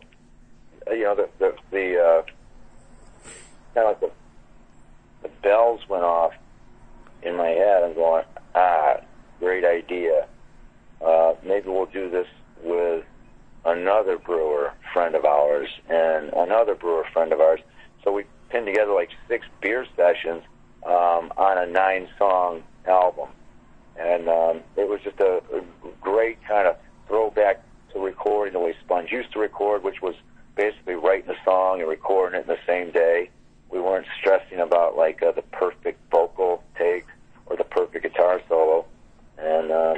uh, 0.89 0.93
you 0.93 1.03
know, 1.03 1.15
the 1.15 1.29
the, 1.39 1.55
the 1.71 1.99
uh, 1.99 2.23
kind 3.73 3.87
of 3.87 3.91
like 3.91 3.99
the 3.99 4.11
the 5.23 5.29
bells 5.41 5.81
went 5.87 6.03
off 6.03 6.33
in 7.21 7.35
my 7.35 7.49
head. 7.49 7.83
I'm 7.83 7.93
going, 7.93 8.25
ah, 8.55 8.97
great 9.39 9.65
idea. 9.65 10.27
Uh, 11.03 11.35
maybe 11.43 11.69
we'll 11.69 11.85
do 11.85 12.09
this 12.09 12.27
with 12.63 13.03
another 13.65 14.17
brewer 14.17 14.73
friend 14.93 15.15
of 15.15 15.25
ours 15.25 15.69
and 15.89 16.31
another 16.33 16.75
brewer 16.75 17.05
friend 17.13 17.31
of 17.31 17.39
ours. 17.39 17.59
So 18.03 18.11
we 18.11 18.25
pinned 18.49 18.65
together 18.65 18.93
like 18.93 19.09
six 19.27 19.45
beer 19.61 19.85
sessions 19.95 20.43
um, 20.85 21.31
on 21.37 21.57
a 21.57 21.65
nine-song 21.65 22.63
album, 22.85 23.29
and 23.97 24.27
um, 24.27 24.61
it 24.75 24.87
was 24.87 24.99
just 25.03 25.19
a, 25.19 25.41
a 25.53 25.61
great 26.01 26.43
kind 26.45 26.67
of 26.67 26.77
throwback 27.07 27.63
to 27.93 27.99
recording 27.99 28.53
the 28.53 28.59
way 28.59 28.75
Sponge 28.83 29.11
used 29.11 29.31
to 29.33 29.39
record, 29.39 29.83
which 29.83 30.01
was 30.01 30.15
basically 30.55 30.95
writing 30.95 31.29
a 31.29 31.43
song 31.45 31.79
and 31.79 31.89
recording 31.89 32.39
it 32.39 32.43
in 32.43 32.47
the 32.47 32.59
same 32.67 32.91
day. 32.91 33.29
We 33.69 33.79
weren't 33.79 34.07
stressing 34.19 34.59
about 34.59 34.95
like 34.95 35.23
uh, 35.23 35.31
the 35.31 35.41
perfect 35.41 35.99
vocal 36.11 36.63
take 36.77 37.05
or 37.45 37.55
the 37.55 37.63
perfect 37.63 38.03
guitar 38.03 38.41
solo, 38.47 38.85
and 39.37 39.71
um, 39.71 39.97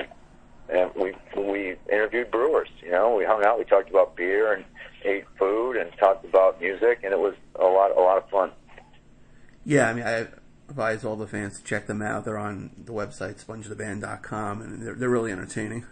and 0.69 0.91
we 0.95 1.13
we 1.35 1.75
interviewed 1.91 2.31
brewers. 2.31 2.69
You 2.81 2.91
know, 2.91 3.15
we 3.15 3.25
hung 3.25 3.43
out, 3.43 3.57
we 3.57 3.65
talked 3.65 3.89
about 3.89 4.15
beer 4.15 4.53
and 4.53 4.63
ate 5.03 5.25
food 5.37 5.77
and 5.77 5.91
talked 5.97 6.25
about 6.25 6.61
music, 6.61 7.01
and 7.03 7.11
it 7.13 7.19
was 7.19 7.35
a 7.55 7.65
lot 7.65 7.91
a 7.91 7.99
lot 7.99 8.17
of 8.17 8.29
fun. 8.29 8.51
Yeah, 9.65 9.89
I 9.89 9.93
mean, 9.93 10.05
I 10.05 10.27
advise 10.69 11.05
all 11.05 11.15
the 11.15 11.27
fans 11.27 11.57
to 11.59 11.63
check 11.63 11.87
them 11.87 12.01
out. 12.01 12.25
They're 12.25 12.37
on 12.37 12.71
the 12.77 12.91
website 12.91 13.43
spongetheband.com, 13.43 14.61
and 14.61 14.81
they're, 14.81 14.95
they're 14.95 15.09
really 15.09 15.31
entertaining. 15.31 15.85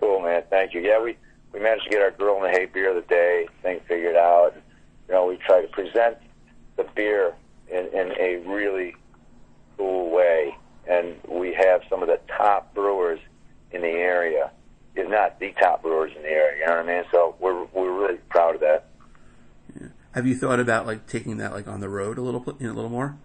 Cool, 0.00 0.22
man. 0.22 0.42
Thank 0.50 0.74
you. 0.74 0.80
Yeah, 0.80 1.00
we 1.02 1.16
we 1.52 1.60
managed 1.60 1.84
to 1.84 1.90
get 1.90 2.02
our 2.02 2.10
girl 2.10 2.36
in 2.36 2.42
the 2.42 2.58
hay 2.58 2.66
beer 2.66 2.90
of 2.90 2.96
the 2.96 3.08
day 3.08 3.48
thing 3.62 3.80
figured 3.88 4.16
out. 4.16 4.54
You 5.08 5.14
know, 5.14 5.26
we 5.26 5.36
try 5.36 5.62
to 5.62 5.68
present 5.68 6.18
the 6.76 6.84
beer 6.94 7.34
in 7.68 7.86
in 7.86 8.12
a 8.18 8.36
really 8.46 8.94
cool 9.78 10.10
way, 10.10 10.56
and 10.86 11.16
we 11.28 11.54
have 11.54 11.82
some 11.88 12.02
of 12.02 12.08
the 12.08 12.20
top 12.36 12.74
brewers 12.74 13.20
in 13.70 13.82
the 13.82 13.88
area. 13.88 14.50
If 14.94 15.10
not 15.10 15.38
the 15.38 15.52
top 15.52 15.82
brewers 15.82 16.12
in 16.16 16.22
the 16.22 16.28
area, 16.28 16.60
you 16.60 16.66
know 16.66 16.76
what 16.76 16.88
I 16.88 16.96
mean? 16.96 17.04
So 17.10 17.36
we're 17.38 17.64
we're 17.66 17.92
really 17.92 18.18
proud 18.28 18.54
of 18.56 18.60
that. 18.62 18.88
Have 20.16 20.26
you 20.26 20.34
thought 20.34 20.60
about 20.60 20.86
like 20.86 21.06
taking 21.06 21.36
that 21.36 21.52
like 21.52 21.68
on 21.68 21.80
the 21.80 21.90
road 21.90 22.16
a 22.16 22.22
little, 22.22 22.42
you 22.58 22.66
know, 22.66 22.72
a 22.72 22.74
little 22.74 22.90
more? 22.90 23.18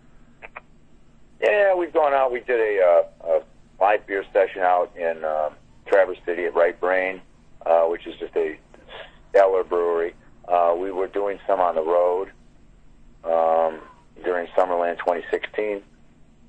Yeah, 1.41 1.73
we've 1.73 1.93
gone 1.93 2.13
out. 2.13 2.33
We 2.33 2.41
did 2.41 2.59
a, 2.59 2.83
uh, 2.83 3.29
a 3.29 3.43
live 3.81 4.05
beer 4.05 4.25
session 4.33 4.61
out 4.61 4.91
in 4.97 5.23
um, 5.23 5.53
Traverse 5.85 6.17
City 6.25 6.43
at 6.43 6.53
Right 6.53 6.77
Brain, 6.77 7.21
uh, 7.65 7.83
which 7.83 8.05
is 8.05 8.19
just 8.19 8.35
a 8.35 8.59
stellar 9.29 9.63
brewery. 9.63 10.13
Uh, 10.49 10.75
we 10.77 10.91
were 10.91 11.07
doing 11.07 11.39
some 11.47 11.61
on 11.61 11.75
the 11.75 11.81
road 11.81 12.29
um, 13.23 13.79
during 14.25 14.47
Summerland 14.47 14.97
2016. 14.97 15.81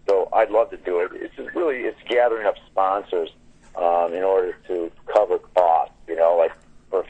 So 0.08 0.28
I'd 0.32 0.50
love 0.50 0.70
to 0.70 0.76
do 0.76 0.98
it. 1.02 1.12
It's 1.14 1.36
just 1.36 1.54
really 1.54 1.82
it's 1.82 2.00
gathering 2.08 2.48
up 2.48 2.56
sponsors 2.68 3.30
um, 3.76 4.12
in 4.12 4.24
order 4.24 4.56
to 4.66 4.90
cover 5.14 5.38
costs. 5.38 5.94
You 6.08 6.16
know, 6.16 6.34
like 6.36 6.50
for 6.90 7.06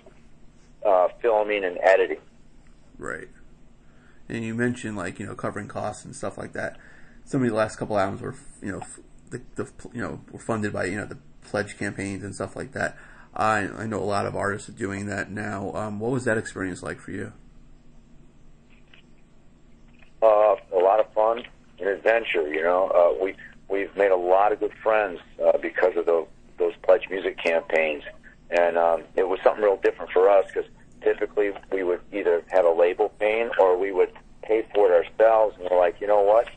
uh, 0.84 1.08
filming 1.22 1.64
and 1.64 1.78
editing. 1.82 2.18
Right. 3.02 3.28
And 4.28 4.44
you 4.44 4.54
mentioned 4.54 4.96
like 4.96 5.18
you 5.18 5.26
know 5.26 5.34
covering 5.34 5.68
costs 5.68 6.04
and 6.04 6.14
stuff 6.14 6.38
like 6.38 6.52
that. 6.52 6.78
Some 7.24 7.42
of 7.42 7.48
the 7.48 7.54
last 7.54 7.76
couple 7.76 7.98
albums 7.98 8.22
were 8.22 8.34
you 8.62 8.72
know 8.72 8.82
the, 9.30 9.42
the 9.56 9.70
you 9.92 10.00
know 10.00 10.20
were 10.30 10.38
funded 10.38 10.72
by 10.72 10.84
you 10.86 10.96
know 10.96 11.06
the 11.06 11.18
pledge 11.42 11.76
campaigns 11.78 12.22
and 12.22 12.34
stuff 12.34 12.56
like 12.56 12.72
that. 12.72 12.96
I 13.34 13.68
I 13.68 13.86
know 13.86 13.98
a 13.98 14.04
lot 14.04 14.26
of 14.26 14.36
artists 14.36 14.68
are 14.68 14.72
doing 14.72 15.06
that 15.06 15.30
now. 15.30 15.72
Um, 15.74 16.00
what 16.00 16.10
was 16.10 16.24
that 16.24 16.38
experience 16.38 16.82
like 16.82 17.00
for 17.00 17.10
you? 17.10 17.32
uh, 20.22 20.56
a 20.72 20.78
lot 20.78 21.00
of 21.00 21.12
fun, 21.12 21.42
an 21.80 21.88
adventure. 21.88 22.48
You 22.48 22.62
know, 22.62 22.88
uh, 22.88 23.22
we 23.22 23.34
we've 23.68 23.94
made 23.96 24.10
a 24.10 24.16
lot 24.16 24.52
of 24.52 24.60
good 24.60 24.72
friends 24.82 25.20
uh, 25.44 25.58
because 25.58 25.96
of 25.96 26.06
the, 26.06 26.26
those 26.58 26.74
pledge 26.82 27.08
music 27.10 27.38
campaigns, 27.38 28.04
and 28.50 28.78
um, 28.78 29.02
it 29.16 29.28
was 29.28 29.40
something 29.42 29.62
real 29.64 29.76
different 29.76 30.12
for 30.12 30.28
us 30.28 30.46
because 30.46 30.70
typically 31.02 31.52
we 31.70 31.82
would 31.82 32.00
either 32.12 32.44
have 32.48 32.64
a 32.64 32.70
label 32.70 33.10
paying 33.18 33.50
or 33.58 33.76
we 33.76 33.92
would 33.92 34.12
pay 34.42 34.66
for 34.74 34.92
it 34.92 35.06
ourselves, 35.06 35.56
and 35.58 35.68
we're 35.70 35.78
like, 35.78 36.00
you 36.00 36.06
know 36.06 36.22
what? 36.22 36.48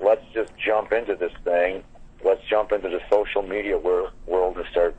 Let's 0.00 0.24
just 0.32 0.52
jump 0.56 0.92
into 0.92 1.14
this 1.14 1.32
thing. 1.44 1.82
Let's 2.24 2.42
jump 2.48 2.72
into 2.72 2.88
the 2.88 3.00
social 3.10 3.42
media 3.42 3.78
world 3.78 4.12
and 4.56 4.66
start 4.70 4.96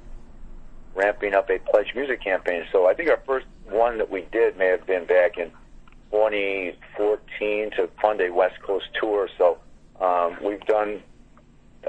ramping 0.95 1.33
up 1.33 1.49
a 1.49 1.59
pledge 1.59 1.93
music 1.95 2.23
campaign. 2.23 2.65
So 2.71 2.87
I 2.87 2.93
think 2.93 3.09
our 3.09 3.21
first 3.25 3.45
one 3.69 3.97
that 3.97 4.09
we 4.09 4.25
did 4.31 4.57
may 4.57 4.67
have 4.67 4.85
been 4.85 5.05
back 5.05 5.37
in 5.37 5.51
2014 6.11 7.71
to 7.71 7.89
fund 8.01 8.21
a 8.21 8.29
West 8.31 8.61
Coast 8.61 8.85
tour. 8.99 9.29
So 9.37 9.59
um, 10.01 10.37
we've 10.43 10.65
done, 10.65 11.01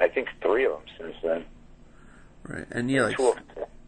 I 0.00 0.08
think, 0.08 0.28
three 0.42 0.66
of 0.66 0.72
them 0.72 0.82
since 0.98 1.16
then. 1.22 1.44
Right, 2.42 2.66
and 2.70 2.90
yeah, 2.90 3.04
like 3.04 3.16
tool. 3.16 3.36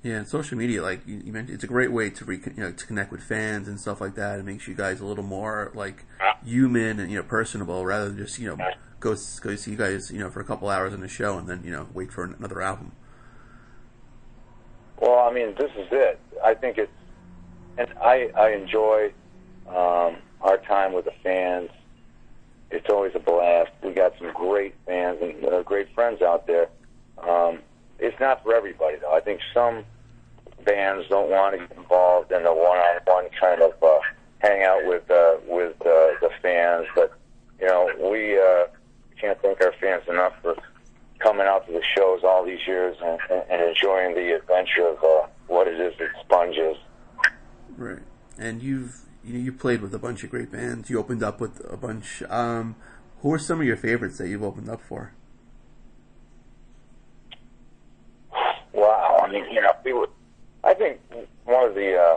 Yeah, 0.02 0.16
and 0.16 0.26
social 0.26 0.58
media, 0.58 0.82
like 0.82 1.06
you, 1.06 1.22
you 1.24 1.32
mentioned, 1.32 1.54
it's 1.54 1.64
a 1.64 1.68
great 1.68 1.92
way 1.92 2.10
to 2.10 2.24
re- 2.24 2.40
you 2.44 2.62
know 2.62 2.72
to 2.72 2.86
connect 2.86 3.12
with 3.12 3.22
fans 3.22 3.68
and 3.68 3.78
stuff 3.78 4.00
like 4.00 4.16
that. 4.16 4.40
It 4.40 4.44
makes 4.44 4.66
you 4.66 4.74
guys 4.74 5.00
a 5.00 5.06
little 5.06 5.22
more 5.22 5.70
like 5.74 6.04
human 6.44 6.98
and 6.98 7.08
you 7.10 7.16
know 7.16 7.22
personable, 7.22 7.84
rather 7.86 8.08
than 8.08 8.18
just 8.18 8.38
you 8.38 8.48
know 8.48 8.56
go 8.98 9.16
go 9.40 9.56
see 9.56 9.70
you 9.70 9.76
guys 9.76 10.10
you 10.10 10.18
know 10.18 10.28
for 10.28 10.40
a 10.40 10.44
couple 10.44 10.68
hours 10.68 10.92
in 10.92 11.00
the 11.00 11.08
show 11.08 11.38
and 11.38 11.48
then 11.48 11.62
you 11.64 11.70
know 11.70 11.88
wait 11.94 12.10
for 12.10 12.24
another 12.24 12.60
album. 12.60 12.92
Well, 14.98 15.20
I 15.20 15.32
mean, 15.32 15.54
this 15.56 15.70
is 15.76 15.88
it. 15.92 16.20
I 16.44 16.54
think 16.54 16.78
it's, 16.78 16.92
and 17.78 17.88
I 18.00 18.30
I 18.36 18.54
enjoy 18.54 19.12
um, 19.68 20.16
our 20.40 20.58
time 20.66 20.94
with 20.94 21.04
the 21.04 21.14
fans. 21.22 21.70
It's 22.72 22.88
always 22.90 23.12
a 23.14 23.20
blast. 23.20 23.70
We 23.84 23.92
got 23.92 24.14
some 24.18 24.32
great 24.32 24.74
fans 24.84 25.18
and 25.22 25.44
uh, 25.44 25.62
great 25.62 25.94
friends 25.94 26.22
out 26.22 26.48
there. 26.48 26.70
Um, 27.18 27.60
it's 28.00 28.18
not 28.18 28.42
for 28.42 28.52
everybody, 28.52 28.96
though. 28.96 29.12
I 29.12 29.20
think 29.20 29.40
some 29.54 29.84
bands 30.64 31.07
don't 31.09 31.31
want 31.31 31.59
to 31.59 31.66
get 31.66 31.77
involved 31.77 32.33
in 32.33 32.44
a 32.44 32.55
one-on-one 32.55 33.29
kind 33.40 33.62
of 33.62 33.72
uh, 33.83 33.98
hang 34.38 34.62
out 34.64 34.85
with 34.87 35.11
uh, 35.11 35.37
with 35.46 35.75
uh, 35.81 36.14
the 36.20 36.31
fans. 36.40 36.87
But 36.94 37.12
you 37.61 37.66
know, 37.66 37.88
we 37.98 38.38
uh, 38.38 38.66
can't 39.20 39.40
thank 39.40 39.61
our 39.61 39.72
fans 39.81 40.03
enough 40.09 40.35
for 40.42 40.57
coming 41.18 41.46
out 41.46 41.66
to 41.66 41.72
the 41.72 41.83
shows 41.96 42.20
all 42.25 42.44
these 42.44 42.66
years 42.66 42.96
and, 43.03 43.18
and, 43.31 43.44
and 43.48 43.68
enjoying 43.68 44.14
the 44.14 44.37
adventure 44.37 44.88
of 44.88 44.98
uh, 45.05 45.27
what 45.46 45.68
it 45.68 45.81
is 45.81 45.94
that 45.98 46.09
Sponge 46.25 46.57
is. 46.57 46.77
Right, 47.77 48.03
and 48.38 48.62
you've 48.62 49.03
you 49.25 49.35
know, 49.35 49.38
you 49.38 49.53
played 49.53 49.83
with 49.83 49.94
a 49.94 49.98
bunch 49.98 50.25
of 50.25 50.31
great 50.31 50.51
bands. 50.51 50.90
You 50.90 50.98
opened 50.98 51.22
up 51.22 51.40
with 51.40 51.61
a 51.70 51.77
bunch. 51.77 52.22
Um, 52.29 52.77
who 53.20 53.33
are 53.33 53.38
some 53.38 53.61
of 53.61 53.66
your 53.66 53.77
favorites 53.77 54.18
that 54.18 54.29
you've 54.29 54.42
opened 54.42 54.68
up 54.68 54.81
for? 54.81 55.12
Wow, 58.72 59.20
I 59.22 59.31
mean, 59.31 59.44
you 59.53 59.61
know, 59.61 59.72
we 59.85 59.92
would. 59.92 60.09
I 60.72 60.74
think 60.74 61.00
one 61.44 61.68
of 61.68 61.74
the 61.74 61.98
uh, 61.98 62.16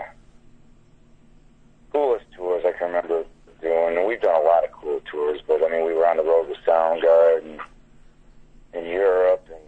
coolest 1.92 2.24
tours 2.38 2.64
I 2.66 2.72
can 2.72 2.88
remember 2.88 3.26
doing, 3.62 3.98
and 3.98 4.08
we've 4.08 4.22
done 4.22 4.42
a 4.42 4.46
lot 4.46 4.64
of 4.64 4.72
cool 4.72 5.02
tours, 5.12 5.42
but 5.46 5.62
I 5.62 5.70
mean, 5.70 5.86
we 5.86 5.94
were 5.94 6.08
on 6.08 6.16
the 6.16 6.24
road 6.24 6.48
with 6.48 6.60
Soundgarden 6.66 7.60
in 8.74 8.86
Europe 8.86 9.46
and 9.52 9.60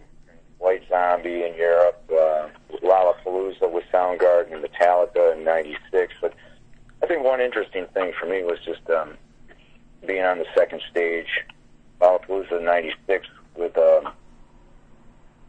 White 0.56 0.88
Zombie 0.88 1.44
in 1.44 1.54
Europe, 1.54 2.02
uh, 2.10 2.48
Lollapalooza 2.82 3.70
with 3.70 3.84
Soundgarden 3.92 4.54
and 4.54 4.64
Metallica 4.64 5.36
in 5.36 5.44
'96. 5.44 6.14
But 6.22 6.32
I 7.02 7.06
think 7.06 7.22
one 7.22 7.42
interesting 7.42 7.84
thing 7.92 8.14
for 8.18 8.24
me 8.24 8.42
was 8.42 8.58
just 8.64 8.88
um, 8.88 9.18
being 10.06 10.24
on 10.24 10.38
the 10.38 10.46
second 10.56 10.80
stage, 10.90 11.44
Lollapalooza 12.00 12.58
in 12.58 12.64
'96 12.64 13.26
with 13.54 13.76
um, 13.76 14.14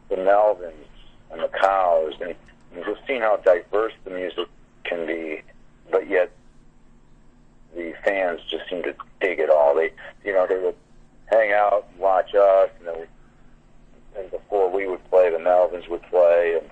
the 0.10 0.18
Melvins 0.18 0.74
and 1.32 1.42
the 1.42 1.50
Cows, 1.58 2.16
and 2.20 2.36
just 2.76 3.02
seeing 3.08 3.22
how 3.22 3.38
diverse 3.38 3.94
the 4.04 4.12
music 4.12 4.48
can 4.84 5.06
be, 5.06 5.42
but 5.92 6.10
yet 6.10 6.32
the 7.76 7.94
fans 8.04 8.42
just 8.50 8.70
seem 8.70 8.84
to 8.84 8.96
dig 9.22 9.40
it 9.40 9.50
all. 9.50 9.76
They, 9.76 9.92
you 10.24 10.34
know, 10.34 10.48
they 10.48 10.58
would 10.58 10.76
hang 11.28 11.52
out 11.52 11.88
and 11.92 12.00
watch 12.00 12.34
us, 12.36 12.70
and 12.80 12.88
then 12.88 12.96
we, 13.00 14.20
and 14.20 14.32
before 14.32 14.70
we 14.70 14.88
would 14.88 15.04
play, 15.10 15.30
the 15.30 15.38
Melvins 15.38 15.88
would 15.90 16.04
play, 16.04 16.60
and 16.60 16.70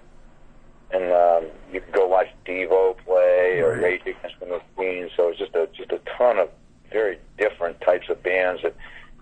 and 0.89 1.11
um, 1.11 1.51
you 1.71 1.81
could 1.81 1.93
go 1.93 2.07
watch 2.07 2.27
Devo 2.45 2.95
play 3.05 3.59
or 3.59 3.77
Rage 3.77 4.01
Against 4.01 4.39
the 4.39 4.45
Machine. 4.45 5.09
So 5.17 5.29
it's 5.29 5.39
just 5.39 5.53
a 5.53 5.67
just 5.75 5.91
a 5.91 5.99
ton 6.17 6.39
of 6.39 6.49
very 6.91 7.19
different 7.37 7.81
types 7.81 8.09
of 8.09 8.23
bands 8.23 8.61
that 8.63 8.73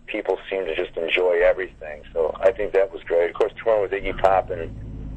people 0.05 0.37
seem 0.49 0.65
to 0.65 0.75
just 0.75 0.95
enjoy 0.95 1.41
everything. 1.43 2.03
So 2.13 2.37
I 2.39 2.51
think 2.51 2.73
that 2.73 2.93
was 2.93 3.01
great. 3.03 3.31
Of 3.31 3.35
course, 3.35 3.53
touring 3.61 3.81
with 3.81 3.91
Iggy 3.91 4.17
Pop 4.17 4.51
in 4.51 4.69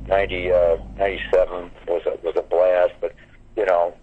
90, 0.09 0.53
uh, 0.53 0.77
97 0.99 1.71
was 1.87 2.03
a, 2.07 2.27
was 2.27 2.35
a 2.37 2.43
blast. 2.43 2.95
But 3.01 3.15
you 3.57 3.67
know, 3.67 3.95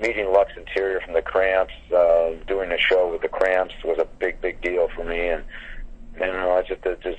meeting 0.00 0.32
Lux 0.32 0.52
Interior 0.56 1.00
from 1.00 1.14
the 1.14 1.22
Cramps, 1.22 1.74
uh, 1.94 2.30
doing 2.46 2.72
a 2.72 2.78
show 2.78 3.10
with 3.10 3.22
the 3.22 3.28
Cramps 3.28 3.74
was 3.84 3.98
a 3.98 4.04
big 4.04 4.40
big 4.40 4.60
deal 4.60 4.88
for 4.94 5.04
me. 5.04 5.28
And 5.28 5.44
and 6.14 6.26
you 6.26 6.32
know, 6.32 6.62
just 6.66 6.82
just 7.02 7.18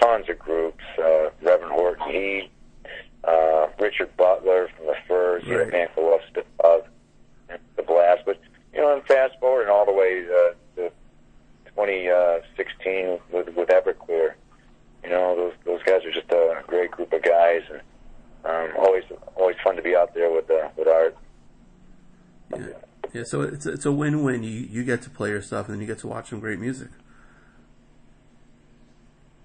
tons 0.00 0.28
of 0.28 0.38
groups. 0.38 0.84
Uh, 0.98 1.30
Reverend 1.42 1.72
Horton 1.72 2.10
Heat, 2.10 2.50
uh, 3.24 3.66
Richard 3.78 4.16
Butler 4.16 4.68
from 4.76 4.86
the 4.86 4.96
Furs, 5.06 5.42
you 5.46 5.58
know, 5.58 5.66
Man 5.66 5.88
to 5.94 6.00
Love, 6.00 6.84
the 7.76 7.82
Blast. 7.82 8.22
But 8.24 8.40
you 8.72 8.80
know, 8.80 8.94
and 8.94 9.04
fast 9.04 9.34
forward 9.40 9.62
and 9.62 9.70
all 9.70 9.86
the 9.86 9.92
way 9.92 10.24
uh, 10.24 10.54
to 10.76 10.90
2016 11.74 13.18
with 13.32 13.48
with 13.54 13.68
Everclear. 13.68 14.34
You 15.04 15.10
know, 15.10 15.36
those 15.36 15.54
guys 15.88 16.04
are 16.04 16.12
just 16.12 16.30
a 16.30 16.62
great 16.66 16.90
group 16.90 17.12
of 17.12 17.22
guys, 17.22 17.62
and 17.70 17.80
um, 18.44 18.76
always 18.78 19.04
always 19.36 19.56
fun 19.64 19.76
to 19.76 19.82
be 19.82 19.96
out 19.96 20.14
there 20.14 20.30
with 20.30 20.50
uh, 20.50 20.68
with 20.76 20.88
Art. 20.88 21.16
Yeah, 22.56 22.66
yeah. 23.12 23.22
So 23.24 23.42
it's 23.42 23.66
it's 23.66 23.86
a 23.86 23.92
win 23.92 24.22
win. 24.22 24.42
You 24.42 24.50
you 24.50 24.84
get 24.84 25.02
to 25.02 25.10
play 25.10 25.30
your 25.30 25.42
stuff 25.42 25.66
and 25.66 25.74
then 25.74 25.80
you 25.80 25.86
get 25.86 25.98
to 26.00 26.06
watch 26.06 26.30
some 26.30 26.40
great 26.40 26.58
music. 26.58 26.88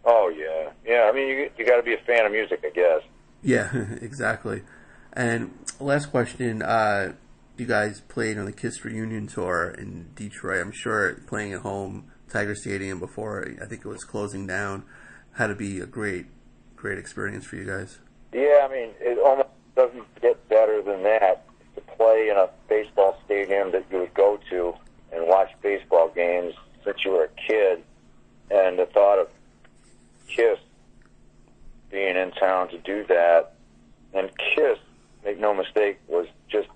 Oh 0.05 0.29
yeah, 0.35 0.71
yeah. 0.85 1.09
I 1.09 1.15
mean, 1.15 1.27
you 1.27 1.49
you 1.57 1.65
got 1.65 1.77
to 1.77 1.83
be 1.83 1.93
a 1.93 1.97
fan 2.05 2.25
of 2.25 2.31
music, 2.31 2.63
I 2.65 2.69
guess. 2.69 3.01
Yeah, 3.41 3.71
exactly. 4.01 4.63
And 5.13 5.57
last 5.79 6.07
question: 6.07 6.61
uh, 6.61 7.13
You 7.57 7.65
guys 7.65 8.01
played 8.01 8.37
on 8.37 8.45
the 8.45 8.51
Kiss 8.51 8.83
reunion 8.83 9.27
tour 9.27 9.75
in 9.77 10.11
Detroit. 10.15 10.61
I'm 10.61 10.71
sure 10.71 11.13
playing 11.27 11.53
at 11.53 11.61
home, 11.61 12.11
Tiger 12.29 12.55
Stadium 12.55 12.99
before 12.99 13.47
I 13.61 13.65
think 13.65 13.85
it 13.85 13.87
was 13.87 14.03
closing 14.03 14.47
down, 14.47 14.83
had 15.33 15.47
to 15.47 15.55
be 15.55 15.79
a 15.79 15.85
great, 15.85 16.27
great 16.75 16.97
experience 16.97 17.45
for 17.45 17.55
you 17.55 17.65
guys. 17.65 17.99
Yeah, 18.31 18.67
I 18.67 18.71
mean, 18.71 18.89
it 18.99 19.19
almost 19.19 19.49
doesn't 19.75 20.21
get 20.21 20.47
better 20.49 20.81
than 20.81 21.03
that 21.03 21.45
to 21.75 21.81
play 21.81 22.29
in 22.29 22.37
a 22.37 22.49
baseball 22.69 23.17
stadium 23.25 23.71
that 23.71 23.85
you 23.91 23.99
would 23.99 24.13
go 24.13 24.39
to 24.49 24.73
and 25.11 25.27
watch 25.27 25.49
baseball 25.61 26.09
games 26.09 26.53
since 26.83 27.03
you 27.03 27.11
were 27.11 27.25
a 27.25 27.29
kid, 27.47 27.83
and 28.51 28.77
the 28.77 28.85
thought 28.87 29.19
of 29.19 29.29
Kiss 30.27 30.59
being 31.89 32.15
in 32.15 32.31
town 32.31 32.69
to 32.69 32.77
do 32.79 33.05
that, 33.07 33.53
and 34.13 34.29
Kiss, 34.37 34.79
make 35.23 35.39
no 35.39 35.53
mistake, 35.53 35.99
was 36.07 36.27
just 36.49 36.67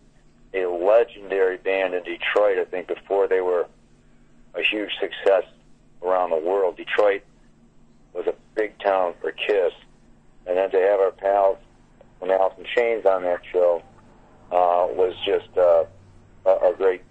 a 0.54 0.66
legendary 0.66 1.58
band 1.58 1.94
in 1.94 2.04
Detroit. 2.04 2.58
I 2.60 2.66
think 2.66 2.88
before 2.88 3.28
they 3.28 3.42
were 3.42 3.68
a 4.54 4.62
huge 4.64 4.92
success 5.00 5.44
around 6.04 6.30
the 6.30 6.38
world, 6.38 6.78
Detroit 6.78 7.24
was 8.14 8.28
a 8.28 8.34
big 8.58 8.78
town 8.80 9.14
for 9.22 9.32
Kiss 9.32 9.74
and 10.48 10.58
then 10.58 10.72
to 10.72 10.78
have 10.78 11.00
our 11.00 11.12
pals 11.12 11.58
from 12.20 12.32
Alice 12.32 12.54
in 12.58 12.66
Chains 12.76 13.06
on 13.06 13.24
that 13.24 13.42
show 13.52 13.84
uh, 14.52 14.88
was 14.92 15.14
just 15.26 15.56
uh, 15.58 15.86
a, 16.46 16.72
a 16.72 16.74
great, 16.76 17.04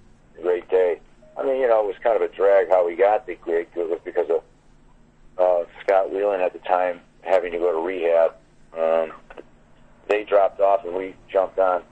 great 0.42 0.68
day. 0.68 1.00
I 1.38 1.44
mean, 1.44 1.60
you 1.60 1.68
know, 1.68 1.84
it 1.84 1.86
was 1.86 1.96
kind 2.02 2.16
of 2.16 2.22
a 2.22 2.34
drag 2.34 2.68
how 2.68 2.86
we 2.86 2.96
got 2.96 3.26
the 3.26 3.36
gig. 3.46 3.68
It 3.76 3.88
was 3.88 4.00
because 4.04 4.28
of 4.30 4.42
uh, 5.38 5.68
Scott 5.82 6.10
Weiland 6.10 6.44
at 6.44 6.52
the 6.52 6.58
time 6.60 7.00
having 7.22 7.52
to 7.52 7.58
go 7.58 7.72
to 7.72 7.86
rehab. 7.86 8.34
Um, 8.76 9.12
they 10.08 10.24
dropped 10.24 10.60
off 10.60 10.84
and 10.84 10.94
we 10.94 11.14
jumped 11.30 11.58
on. 11.58 11.82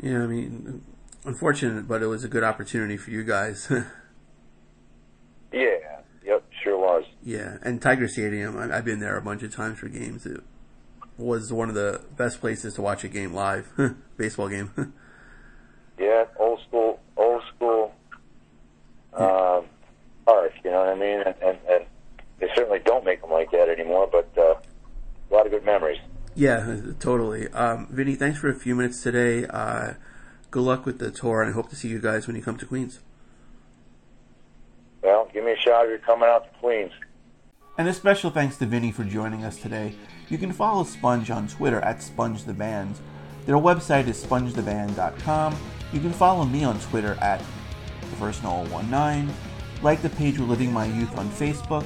Yeah, 0.00 0.22
I 0.22 0.26
mean, 0.26 0.82
unfortunate, 1.24 1.86
but 1.86 2.02
it 2.02 2.06
was 2.06 2.24
a 2.24 2.28
good 2.28 2.42
opportunity 2.42 2.96
for 2.96 3.10
you 3.10 3.22
guys. 3.22 3.70
Yeah, 5.52 6.00
yep, 6.24 6.44
sure 6.62 6.78
was. 6.78 7.04
Yeah, 7.24 7.58
and 7.62 7.80
Tiger 7.80 8.08
Stadium. 8.08 8.56
I, 8.56 8.76
I've 8.76 8.84
been 8.84 9.00
there 9.00 9.16
a 9.16 9.22
bunch 9.22 9.42
of 9.42 9.54
times 9.54 9.78
for 9.78 9.88
games. 9.88 10.26
It 10.26 10.42
was 11.16 11.52
one 11.52 11.68
of 11.68 11.74
the 11.74 12.00
best 12.16 12.40
places 12.40 12.74
to 12.74 12.82
watch 12.82 13.04
a 13.04 13.08
game 13.08 13.32
live, 13.32 13.68
baseball 14.16 14.48
game. 14.48 14.72
Yeah, 15.98 16.24
old 16.40 16.60
school, 16.66 16.98
old 17.16 17.42
school 17.54 17.94
um, 19.12 19.66
art. 20.26 20.52
You 20.64 20.70
know 20.70 20.80
what 20.80 20.88
I 20.88 20.94
mean? 20.96 21.20
And, 21.20 21.34
and, 21.40 21.58
and 21.68 21.84
they 22.40 22.48
certainly 22.56 22.80
don't 22.80 23.04
make 23.04 23.20
them 23.20 23.30
like 23.30 23.52
that 23.52 23.68
anymore. 23.68 24.08
But 24.10 24.28
uh, 24.36 24.54
a 25.30 25.32
lot 25.32 25.46
of 25.46 25.52
good 25.52 25.64
memories. 25.64 26.00
Yeah, 26.34 26.76
totally. 26.98 27.46
Um, 27.48 27.86
Vinny, 27.90 28.16
thanks 28.16 28.38
for 28.38 28.48
a 28.48 28.54
few 28.54 28.74
minutes 28.74 29.02
today. 29.02 29.46
Uh, 29.46 29.94
good 30.50 30.62
luck 30.62 30.86
with 30.86 30.98
the 30.98 31.12
tour, 31.12 31.42
and 31.42 31.50
I 31.50 31.54
hope 31.54 31.70
to 31.70 31.76
see 31.76 31.88
you 31.88 32.00
guys 32.00 32.26
when 32.26 32.34
you 32.34 32.42
come 32.42 32.56
to 32.56 32.66
Queens. 32.66 32.98
Well, 35.02 35.28
give 35.32 35.44
me 35.44 35.52
a 35.52 35.56
shout 35.56 35.84
if 35.84 35.90
you're 35.90 35.98
coming 35.98 36.28
out 36.28 36.52
to 36.52 36.58
Queens. 36.58 36.92
And 37.78 37.88
a 37.88 37.94
special 37.94 38.30
thanks 38.30 38.58
to 38.58 38.66
Vinny 38.66 38.92
for 38.92 39.02
joining 39.02 39.44
us 39.44 39.56
today. 39.56 39.94
You 40.28 40.36
can 40.36 40.52
follow 40.52 40.84
Sponge 40.84 41.30
on 41.30 41.48
Twitter 41.48 41.80
at 41.80 42.02
Sponge 42.02 42.44
the 42.44 42.52
Band. 42.52 42.96
Their 43.46 43.56
website 43.56 44.08
is 44.08 44.22
spongetheband.com. 44.22 45.56
You 45.92 46.00
can 46.00 46.12
follow 46.12 46.44
me 46.44 46.64
on 46.64 46.78
Twitter 46.80 47.16
at 47.22 47.38
the 48.00 48.16
first 48.16 48.42
Noel 48.42 48.66
19. 48.66 49.34
Like 49.82 50.02
the 50.02 50.10
page 50.10 50.38
Reliving 50.38 50.70
My 50.70 50.84
Youth 50.84 51.16
on 51.16 51.30
Facebook. 51.30 51.84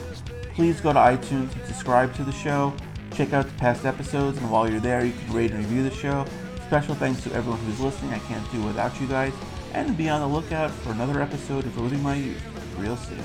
Please 0.54 0.80
go 0.80 0.92
to 0.92 0.98
iTunes 0.98 1.54
and 1.54 1.66
subscribe 1.66 2.12
to 2.16 2.24
the 2.24 2.32
show. 2.32 2.74
Check 3.14 3.32
out 3.32 3.46
the 3.46 3.58
past 3.58 3.86
episodes, 3.86 4.38
and 4.38 4.50
while 4.50 4.68
you're 4.68 4.80
there, 4.80 5.04
you 5.04 5.12
can 5.12 5.32
rate 5.32 5.52
and 5.52 5.60
review 5.60 5.84
the 5.88 5.94
show. 5.94 6.26
Special 6.66 6.96
thanks 6.96 7.22
to 7.22 7.32
everyone 7.32 7.60
who's 7.60 7.80
listening. 7.80 8.12
I 8.12 8.18
can't 8.20 8.50
do 8.50 8.60
it 8.60 8.66
without 8.66 9.00
you 9.00 9.06
guys. 9.06 9.32
And 9.72 9.96
be 9.96 10.08
on 10.08 10.20
the 10.20 10.26
lookout 10.26 10.72
for 10.72 10.90
another 10.90 11.22
episode 11.22 11.64
of 11.64 11.76
Reliving 11.76 12.02
My 12.02 12.16
Youth 12.16 12.42
real 12.76 12.96
soon. 12.96 13.22